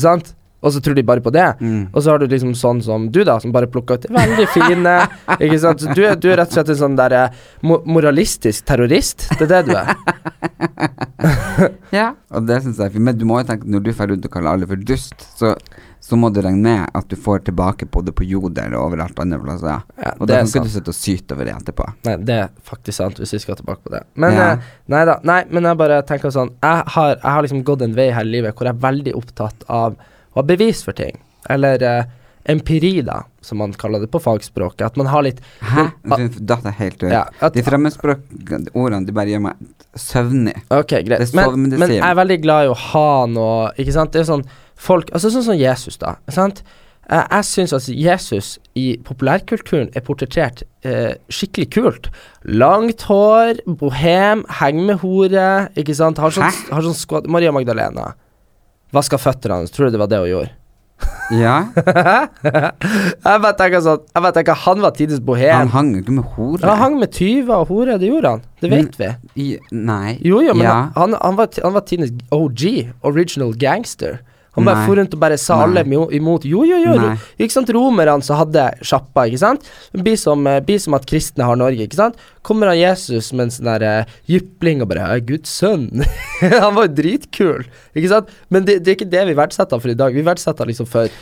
[0.00, 0.34] Sant?
[0.64, 1.44] Og så tror de bare på det.
[1.60, 1.82] Mm.
[1.92, 4.46] Og så har du liksom sånn som du, da, som bare plukker ut det veldig
[4.54, 4.94] fine.
[5.44, 5.84] ikke sant?
[5.84, 9.28] Så Du, du er rett og slett en sånn der eh, mo moralistisk terrorist.
[9.36, 9.94] Det er det du er.
[11.94, 12.10] Ja.
[12.36, 13.04] Og det syns jeg er fint.
[13.06, 15.54] Men du må jo tenke når du drar rundt og kaller alle for dust, så,
[16.06, 19.18] så må du regne med at du får tilbake på det på Jodel og overalt
[19.18, 19.80] andre plasser.
[19.98, 21.86] Ja, Og da kan ikke du sitte og syte over det etterpå.
[22.06, 24.02] Nei, det er faktisk sant, hvis vi skal tilbake på det.
[24.14, 24.50] Men Ja.
[24.52, 24.58] eh,
[24.94, 25.18] nei da.
[25.26, 28.22] Nei, men jeg bare tenker sånn Jeg har, jeg har liksom gått en vei her
[28.22, 31.18] i livet hvor jeg er veldig opptatt av å ha bevis for ting.
[31.50, 32.04] Eller eh,
[32.48, 34.84] empiri, da, som man kaller det på fagspråket.
[34.86, 35.88] At man har litt Hæ?
[36.16, 37.04] Dette datt helt.
[37.10, 39.68] Ja, at, De fremmedspråkordene, de bare gjør meg
[39.98, 40.56] søvnig.
[40.70, 41.22] Ok, greit.
[41.22, 44.14] Det er Men, men jeg er veldig glad i å ha noe Ikke sant.
[44.14, 44.44] Det er sånn
[44.76, 46.16] folk Altså sånn som Jesus, da.
[46.32, 46.62] Sant?
[47.06, 52.10] Eh, jeg syns at Jesus i populærkulturen er portrettert eh, skikkelig kult.
[52.42, 56.18] Langt hår, bohem, heng med hore, ikke sant.
[56.22, 58.10] Har sånn, har sånn Maria Magdalena.
[58.94, 59.74] Vaska føttene hans.
[59.74, 60.54] Tror du det var det hun gjorde?
[61.34, 61.56] Ja,
[62.46, 65.56] jeg bare tenker sånn Jeg bare tenker Han var tidenes bohem.
[65.58, 66.62] han hang jo ikke med hore.
[66.62, 68.44] Han hang med tyver og hore, det gjorde han.
[68.62, 69.10] Det vet vi.
[69.42, 70.16] I, nei.
[70.22, 70.76] Jo, jo, men ja.
[70.96, 74.20] han, han, var, han var tidenes OG, original gangster.
[74.56, 75.66] Han bare for rundt og bare sa Nei.
[75.66, 76.46] alle imot.
[76.48, 76.96] Jo, jo, jo.
[77.00, 77.14] Nei.
[77.44, 79.68] Ikke sant, Romerne som hadde sjappa, ikke sant.
[79.92, 82.16] Blir som, eh, blir som at kristne har Norge, ikke sant.
[82.46, 85.88] Kommer han Jesus med en sånn der eh, jypling og bare «Jeg er Guds sønn.
[86.40, 88.32] han var jo dritkul, ikke sant.
[88.48, 90.16] Men det, det er ikke det vi verdsetter for i dag.
[90.16, 91.12] Vi verdsetter liksom for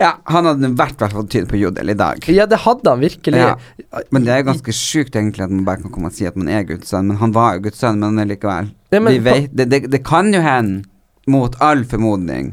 [0.00, 2.24] Ja, han hadde i hvert fall fått tyd på jodel i dag.
[2.32, 3.38] Ja, det hadde han virkelig.
[3.38, 4.00] Ja.
[4.10, 6.50] Men det er ganske sjukt egentlig at man bare kan komme og si at man
[6.50, 8.72] er Guds sønn, men han var jo Guds sønn, men likevel.
[8.90, 10.82] Ja, men Vi vet, det, det, det kan jo hende,
[11.30, 12.50] mot all formodning,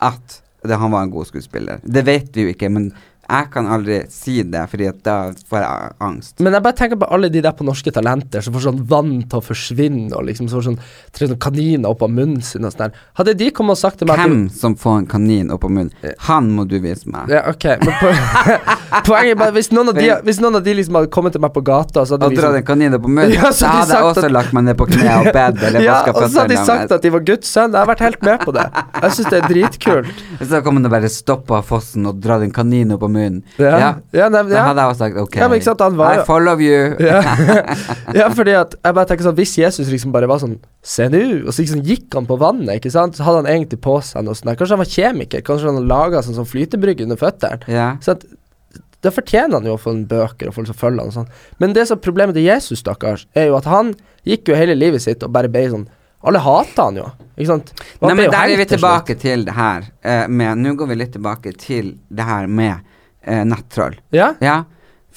[0.00, 1.82] at det, han var en god skuespiller.
[1.82, 2.90] Det vet vi jo ikke, men
[3.28, 5.16] jeg kan aldri si det, fordi da
[5.50, 6.38] får jeg angst.
[6.40, 9.10] Men jeg bare tenker på alle de der på Norske Talenter som får sånn vann
[9.28, 10.78] til å forsvinne, og liksom får sånn
[11.18, 13.02] sånn kaniner opp av munnen sin og sånn der.
[13.20, 15.92] Hadde de kommet og sagt til meg Hvem som får en kanin opp av munnen,
[16.28, 17.28] han må du vise meg.
[17.28, 18.12] ja, ok, men po
[19.10, 21.44] poenget er bare hvis noen, av de, hvis noen av de liksom hadde kommet til
[21.44, 23.66] meg på gata så Og dratt liksom, en kanin opp av munnen, Ja, så så
[23.68, 26.16] de hadde jeg også at- lagt meg ned på kne og bedt, eller Ja, vaska
[26.16, 27.72] og så hadde de sagt at de var Guds sønn.
[27.76, 28.64] Jeg har vært helt med på det.
[29.02, 30.24] Jeg syns det er dritkult.
[30.40, 33.17] Hvis da kommer han og bare stopper fossen og drar en kanin opp av munnen.
[33.58, 36.14] Ja, ja, nei, Da hadde jeg også sagt ok, Ja, men ikke sant, han var
[36.14, 36.96] I jo- follow you.
[37.08, 37.20] Ja.
[38.20, 41.22] ja, fordi at jeg bare tenker sånn Hvis Jesus liksom bare var sånn Se nå,
[41.46, 44.24] og så liksom gikk han på vannet, ikke sant, så hadde han egentlig på seg
[44.24, 44.56] noe sånt der.
[44.60, 47.60] Kanskje han var kjemiker, kanskje han laga sånn, sånn flytebrygge under føttene.
[47.68, 47.90] Ja.
[48.04, 48.24] Så at
[49.04, 51.28] da fortjener han jo å få en bøker og folk som følger han og sånn.
[51.62, 53.92] Men det som er problemet til Jesus, stakkars, er jo at han
[54.26, 55.86] gikk jo hele livet sitt og bare ble sånn
[56.26, 57.04] Alle hata han jo,
[57.36, 57.68] ikke sant?
[58.00, 58.80] Og Nei, ble men jo der er hengt vi til slutt.
[58.80, 62.80] tilbake til det her eh, med Nå går vi litt tilbake til det her med
[63.28, 63.98] eh, nettroll.
[64.16, 64.32] Ja?
[64.44, 64.62] Ja,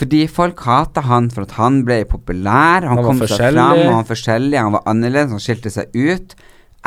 [0.01, 3.97] fordi folk hata han for at han ble populær, han, Han kom seg fram, han
[3.99, 6.35] var forskjellig, han var annerledes, han skilte seg ut.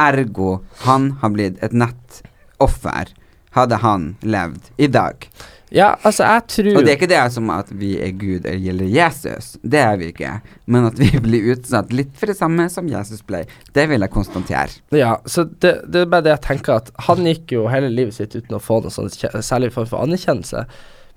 [0.01, 3.13] Ergo, han har blitt et nettoffer,
[3.55, 5.29] hadde han levd i dag.
[5.75, 8.87] ja, altså, jeg tror Og det er ikke det som at vi er Gud eller
[8.91, 10.33] Jesus, det er vi ikke.
[10.67, 13.45] Men at vi blir utsatt litt for det samme som Jesus ble,
[13.75, 14.75] det vil jeg konstatere.
[14.91, 18.19] Ja, så det, det er bare det jeg tenker at han gikk jo hele livet
[18.19, 20.67] sitt uten å få noe sånn særlig form for anerkjennelse.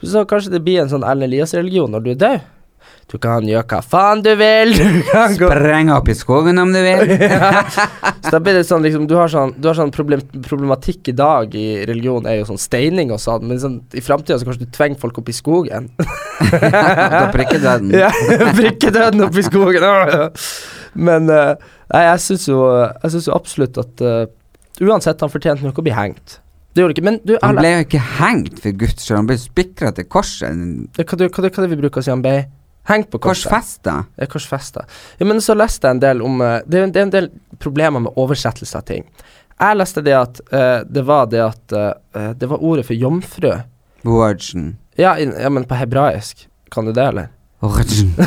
[0.04, 2.46] Så kanskje det blir en sånn Erlend Elias-religion når du er død.
[3.08, 6.74] Du kan gjøre hva faen du vil, du kan gå Spreng opp i skogen om
[6.76, 7.14] du vil.
[8.28, 11.16] Så da blir det sånn liksom Du har sånn, du har sånn problem, problematikk i
[11.16, 14.68] dag i religion er jo sånn steining og sånn, men sånn, i framtida så kanskje
[14.68, 15.88] du tvinger folk opp i skogen.
[16.52, 17.96] da prikker døden.
[17.96, 18.12] ja,
[18.58, 19.88] prikker døden opp i skogen.
[19.88, 20.28] Ja.
[20.98, 21.56] Men uh,
[21.94, 24.26] nei, jeg syns jo jo absolutt at uh,
[24.84, 26.42] uansett, han fortjente nok å bli hengt.
[26.78, 27.08] Det gjorde det ikke.
[27.08, 30.60] Men du, Han ble jo ikke hengt for guds skyld, han ble spikra til korset.
[30.94, 32.36] hva, du, hva, hva er det vi bruker å si han ble?
[32.88, 33.50] Hengt på korset.
[33.50, 33.96] Korsfesta.
[34.22, 34.84] Ja, korsfesta.
[35.18, 37.16] Ja, men så leste jeg en del om eh, det, er, en- det er en
[37.16, 39.08] del problemer med oversettelse av ting.
[39.58, 43.56] Jeg leste det at uh, det var det at uh, Det var ordet for jomfru.
[44.06, 44.76] Virgin.
[45.02, 46.46] Ja, ja, men på hebraisk.
[46.70, 47.32] Kan du det, eller?
[47.66, 48.14] Virgin.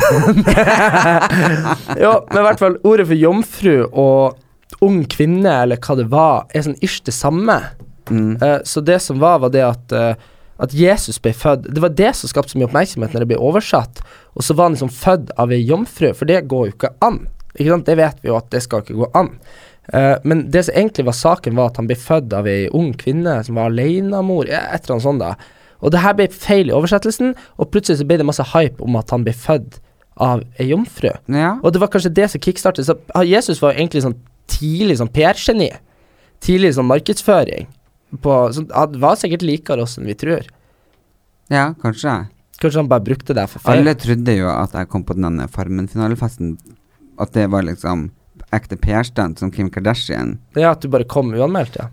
[2.03, 6.43] jo, men i hvert fall ordet for jomfru og ung kvinne, eller hva det var,
[6.51, 7.55] er sånn ish det samme.
[8.11, 8.35] Mm.
[8.37, 10.29] Eh, så det som var, var det at uh,
[10.61, 13.41] at Jesus ble født Det var det som skapte så mye oppmerksomhet når det ble
[13.41, 14.01] oversatt.
[14.37, 17.23] Og så var han liksom født av ei jomfru, for det går jo ikke an.
[17.55, 17.87] Ikke sant?
[17.87, 19.31] Det vet vi jo at det skal ikke gå an.
[19.89, 22.91] Uh, men det som egentlig var saken, var at han ble født av ei ung
[22.97, 25.25] kvinne som var alenemor, et eller annet sånt.
[25.25, 25.33] da.
[25.81, 28.99] Og det her ble feil i oversettelsen, og plutselig så ble det masse hype om
[28.99, 29.81] at han ble født
[30.21, 31.09] av ei jomfru.
[31.33, 31.55] Ja.
[31.63, 32.85] Og det var kanskje det som kickstartet.
[32.85, 34.19] Så ah, Jesus var egentlig sånn
[34.51, 35.71] tidlig sånn PR-geni.
[36.45, 37.69] Tidlig sånn markedsføring.
[38.19, 40.43] På, sånn, han var sikkert likere oss enn vi tror.
[41.51, 42.27] ja, kanskje.
[42.61, 43.79] Kanskje han bare brukte det for feil.
[43.81, 46.57] Alle trodde jo at jeg kom på denne Farmen-finalefesten,
[47.19, 48.09] at det var liksom
[48.53, 50.37] ekte PR-stunt som Kim Kardashian.
[50.55, 51.87] Ja, at du bare kom uanmeldt, ja.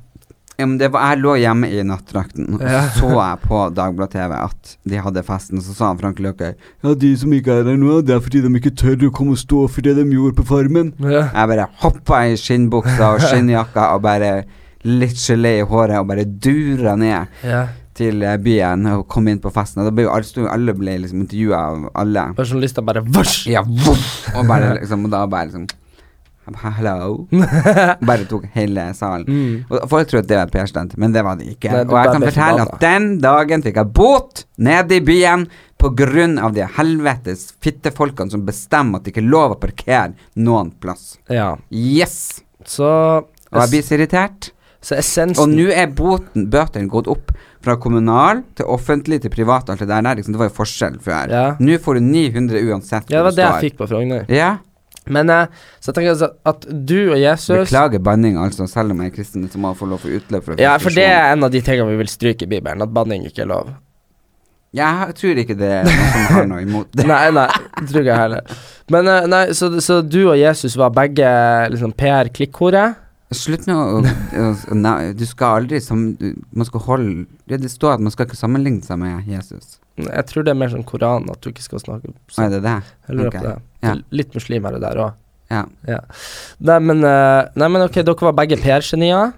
[0.58, 2.80] Ja, men det var, jeg lå hjemme i nattdrakten, og Ja.
[2.90, 6.94] så så jeg på Dagbladet-TV at de hadde festen, så sa han Frank Løkøy Ja,
[6.94, 9.38] de som ikke er her nå, det er fordi de ikke tør å komme og
[9.38, 10.92] stå for det de gjorde på Farmen.
[10.98, 11.30] ja.
[11.32, 14.44] Jeg bare hoppa i skinnbuksa og skinnjakka og bare
[14.86, 17.64] litt gelé i håret og bare dura ned ja.
[17.98, 19.82] til eh, byen og kom inn på festen.
[19.82, 22.30] Og da ble jo alle, alle ble liksom intervjua av alle.
[22.38, 23.42] Journalister bare Vars!
[23.50, 24.08] Ja, voff!
[24.36, 25.68] Og bare liksom Og da bare liksom
[26.56, 27.26] Hello.
[28.08, 29.26] Bare tok hele salen.
[29.28, 29.56] Mm.
[29.68, 31.70] Og folk tror at det var PR-stunt, men det var det ikke.
[31.72, 35.44] Nei, det og jeg kan fortelle at den dagen fikk jeg bot nede i byen
[36.42, 41.18] av de helvetes fittefolkene som bestemmer at det ikke er lov å parkere noen plass.
[41.28, 41.52] Ja.
[41.68, 42.40] Yes!
[42.64, 44.52] Så Og jeg blir så irritert.
[44.84, 47.32] Så essensen Og nå er boten, bøtene gått opp
[47.64, 50.14] fra kommunal til offentlig til privat alt det der.
[50.14, 51.34] liksom, det var jo forskjell før.
[51.34, 51.46] Ja.
[51.58, 54.24] Nå får du 900 uansett Ja, det var det jeg fikk på Frogner.
[54.30, 54.58] Ja.
[55.08, 55.48] Men eh,
[55.80, 59.16] så jeg tenker altså at du og Jesus Beklager banning, altså, selv om jeg er
[59.16, 61.52] kristen, så må jeg få lov for utløp for Ja, for det er en av
[61.54, 63.72] de tingene vi vil stryke i Bibelen, at banning ikke er lov.
[64.76, 67.06] Jeg tror ikke det er noen som har noe imot det.
[67.12, 67.48] Nei, nei,
[67.88, 68.56] tror ikke jeg heller.
[68.92, 71.28] Men eh, nei, så, så du og Jesus var begge
[71.72, 72.84] liksom PR-klikkhore,
[73.36, 77.98] Slutt med å, å, å nei, Du skal aldri som Man skal holde Det står
[77.98, 79.74] at man skal ikke sammenligne seg med Jesus.
[80.00, 82.44] Jeg tror det er mer som Koran, at du ikke skal snakke sånn.
[82.46, 82.76] er det det?
[83.08, 83.36] Jeg lurer Ok.
[83.36, 83.54] på det.
[83.82, 83.94] Ja.
[84.14, 85.16] Litt muslim er det der òg.
[85.50, 85.64] Ja.
[85.88, 85.98] Ja.
[86.70, 89.32] Nei, men, eh, nei, men ok, dere var begge PR-genier.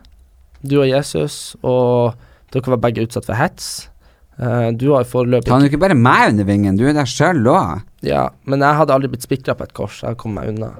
[0.60, 2.12] Du og Jesus, og
[2.52, 3.88] dere var begge utsatt for hets.
[4.36, 7.40] Eh, du har foreløpig Ta nå ikke bare meg under vingen, du er der sjøl
[7.48, 7.80] òg.
[8.04, 10.02] Ja, men jeg hadde aldri blitt spikra på et kors.
[10.04, 10.74] Jeg kom meg unna.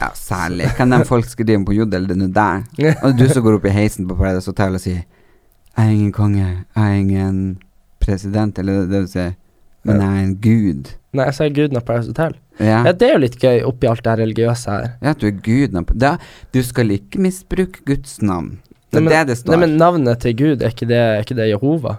[0.00, 0.68] Ja, særlig.
[0.76, 2.64] Kan de folk skrive på jodel, det er nå der.
[3.04, 5.04] Og du som går opp i heisen på Paradise Hotel og sier
[5.76, 6.38] 'Jeg er ingen konge,
[6.76, 7.58] jeg er ingen
[8.04, 9.32] president', eller det, det du sier.
[9.84, 10.90] Men jeg er en gud.
[11.12, 12.34] Nei, jeg sier guden av Paradise Hotel.
[12.60, 12.84] Ja.
[12.86, 14.86] Ja, det er jo litt gøy oppi alt det religiøse her.
[15.02, 15.84] Ja, at du er guden.
[15.98, 16.16] Da,
[16.54, 18.58] du skal ikke misbruke Guds navn.
[18.92, 19.50] Det er Nei, det men- det står.
[19.56, 21.96] Nei, men navnet til Gud, er ikke det, er ikke det Jehova?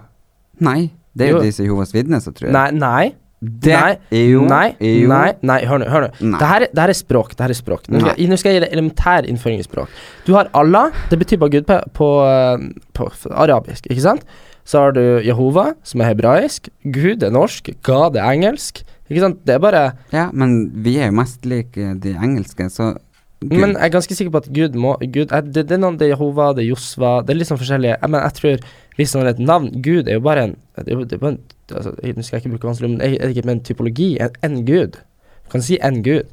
[0.60, 1.42] Nei, det er jo Jo.
[1.42, 2.52] disse Jehovas vitner som tror jeg.
[2.52, 3.14] Nei, nei.
[3.42, 3.98] Det nei,
[4.30, 5.88] jo Nei, jo, nei, nei, hør nå.
[5.92, 6.38] Hør nå.
[6.40, 7.34] Det her, er- det her er språk.
[7.36, 7.88] Det her er språk.
[7.92, 9.88] Nå skal, nå skal jeg gi deg elementær innføring i språk.
[10.24, 12.64] Du har Allah, det betyr bare Gud på, på, eh,
[12.96, 14.24] på arabisk, ikke sant?
[14.66, 16.70] Så har du Jehova, som er hebraisk.
[16.82, 17.68] Gud er norsk.
[17.86, 18.80] God er engelsk.
[19.10, 19.44] Ikke sant?
[19.46, 22.96] Det er bare Ja, men vi er jo mest like de engelske, så
[23.40, 23.52] Gud.
[23.52, 25.98] Men jeg er ganske sikker på at Gud må Gud, er, det, det er noen
[26.00, 28.62] Det er Jehova, det er Josva Det er litt sånn forskjellige jeg, Men jeg tror
[28.96, 31.42] Hvis noen har et navn Gud er jo bare en Det er jo, bare en
[31.68, 34.08] altså, Nå skal jeg ikke bruke vanskelig men er er det ikke med en typologi?
[34.24, 34.96] En, en gud.
[35.44, 36.32] Du kan si en gud.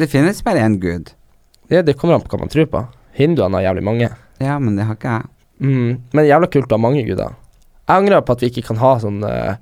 [0.00, 1.12] Det finnes bare én gud.
[1.68, 2.82] Det, det kommer an på hva man tror på.
[3.14, 4.08] Hinduene har jævlig mange.
[4.40, 5.30] Ja, men det har ikke jeg.
[5.60, 7.36] Mm, men jævla kult å ha mange guder.
[7.84, 9.60] Jeg angrer på at vi ikke kan ha sånn eh,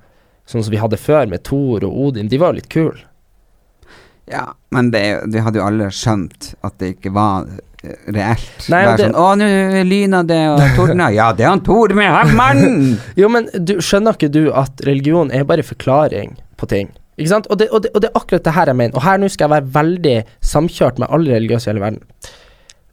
[0.48, 2.26] Sånn som vi hadde før, med Thor og Odin.
[2.28, 2.98] De var jo litt kule.
[4.30, 5.02] Ja, men det,
[5.32, 7.48] vi hadde jo alle skjønt at det ikke var
[7.82, 8.68] eh, reelt.
[8.70, 11.10] Nei, Bare det- sånn 'Å, nå lyna det og tordna'.
[11.14, 12.98] ja, det er han Tor med hammeren!
[13.20, 16.92] Jo, men du, skjønner ikke du at religion er bare forklaring på ting?
[17.18, 17.46] Ikke sant?
[17.50, 18.94] Og det, og, det, og det er akkurat det her jeg mener.
[18.96, 22.02] Og her nå skal jeg være veldig samkjørt med alle religiøse i hele verden.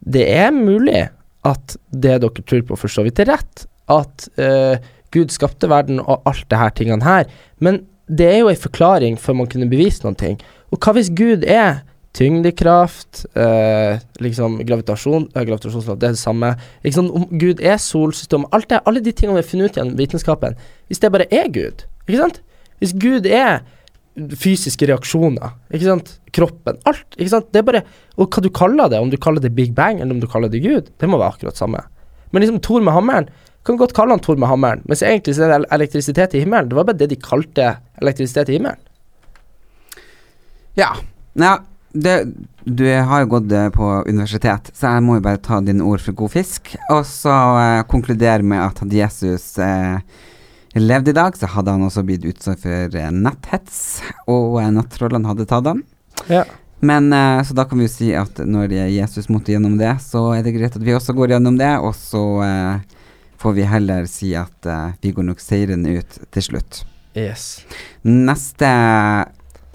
[0.03, 1.05] Det er mulig
[1.47, 3.63] at det dere tror på, for så vidt er rett.
[3.89, 4.75] At uh,
[5.15, 7.29] Gud skapte verden og alt det her tingene her.
[7.63, 10.35] Men det er jo en forklaring før man kunne bevise noen ting.
[10.69, 11.81] Og hva hvis Gud er
[12.17, 16.53] tyngdekraft, eh, liksom gravitasjon eh, Gravitasjonskraft, det er det samme.
[16.83, 17.03] Ikke?
[17.05, 20.57] Om Gud er solsystem, alt det, alle de tingene vi har funnet ut gjennom vitenskapen.
[20.89, 22.41] Hvis det bare er Gud, ikke sant?
[22.81, 23.61] Hvis Gud er
[24.39, 26.15] fysiske reaksjoner, ikke sant?
[26.35, 27.51] Kroppen, alt, ikke sant?
[27.53, 27.83] Det er bare
[28.19, 30.51] Og hva du kaller det, om du kaller det Big Bang eller om du kaller
[30.51, 31.85] det Gud, det må være akkurat samme.
[32.31, 33.29] Men liksom Thor med hammeren
[33.65, 36.69] kan godt kalle han Thor med hammeren, mens egentlig så er det elektrisitet i himmelen.
[36.71, 38.81] Det var bare det de kalte elektrisitet i himmelen.
[40.79, 40.93] Ja.
[41.39, 41.57] ja
[41.91, 42.15] det,
[42.63, 46.03] du har jo gått eh, på universitet, så jeg må jo bare ta dine ord
[46.03, 46.73] for god fisk.
[46.93, 49.97] Og så eh, konkludere med at hadde Jesus eh,
[50.77, 53.79] levd i dag, så hadde han også blitt utsatt for eh, netthets,
[54.29, 55.81] og eh, nattrollene hadde tatt han.
[56.29, 56.45] Ja.
[56.85, 60.29] Men eh, Så da kan vi jo si at når Jesus måtte gjennom det, så
[60.37, 63.01] er det greit at vi også går gjennom det, og så eh,
[63.39, 64.67] får vi heller si at
[65.01, 66.83] vi går nok seirende ut til slutt.
[67.17, 67.63] Yes.
[68.03, 68.67] Neste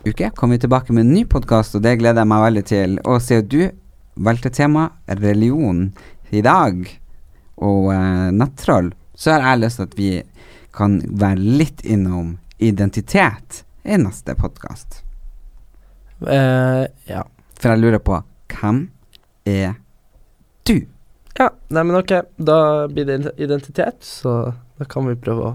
[0.07, 2.99] uke kommer vi tilbake med en ny podkast, og det gleder jeg meg veldig til.
[3.09, 3.63] Og siden du
[4.27, 5.87] valgte tema religion
[6.35, 6.85] i dag,
[7.65, 10.11] og eh, nettroll, så har jeg lyst til at vi
[10.75, 15.01] kan være litt innom identitet i neste podkast.
[16.25, 17.25] Uh, ja.
[17.59, 18.21] For jeg lurer på
[18.55, 18.87] hvem
[19.49, 19.75] er
[20.69, 20.79] du?
[21.39, 22.59] Ja, nei, men ok, da
[22.91, 25.55] blir det identitet, så da kan vi prøve å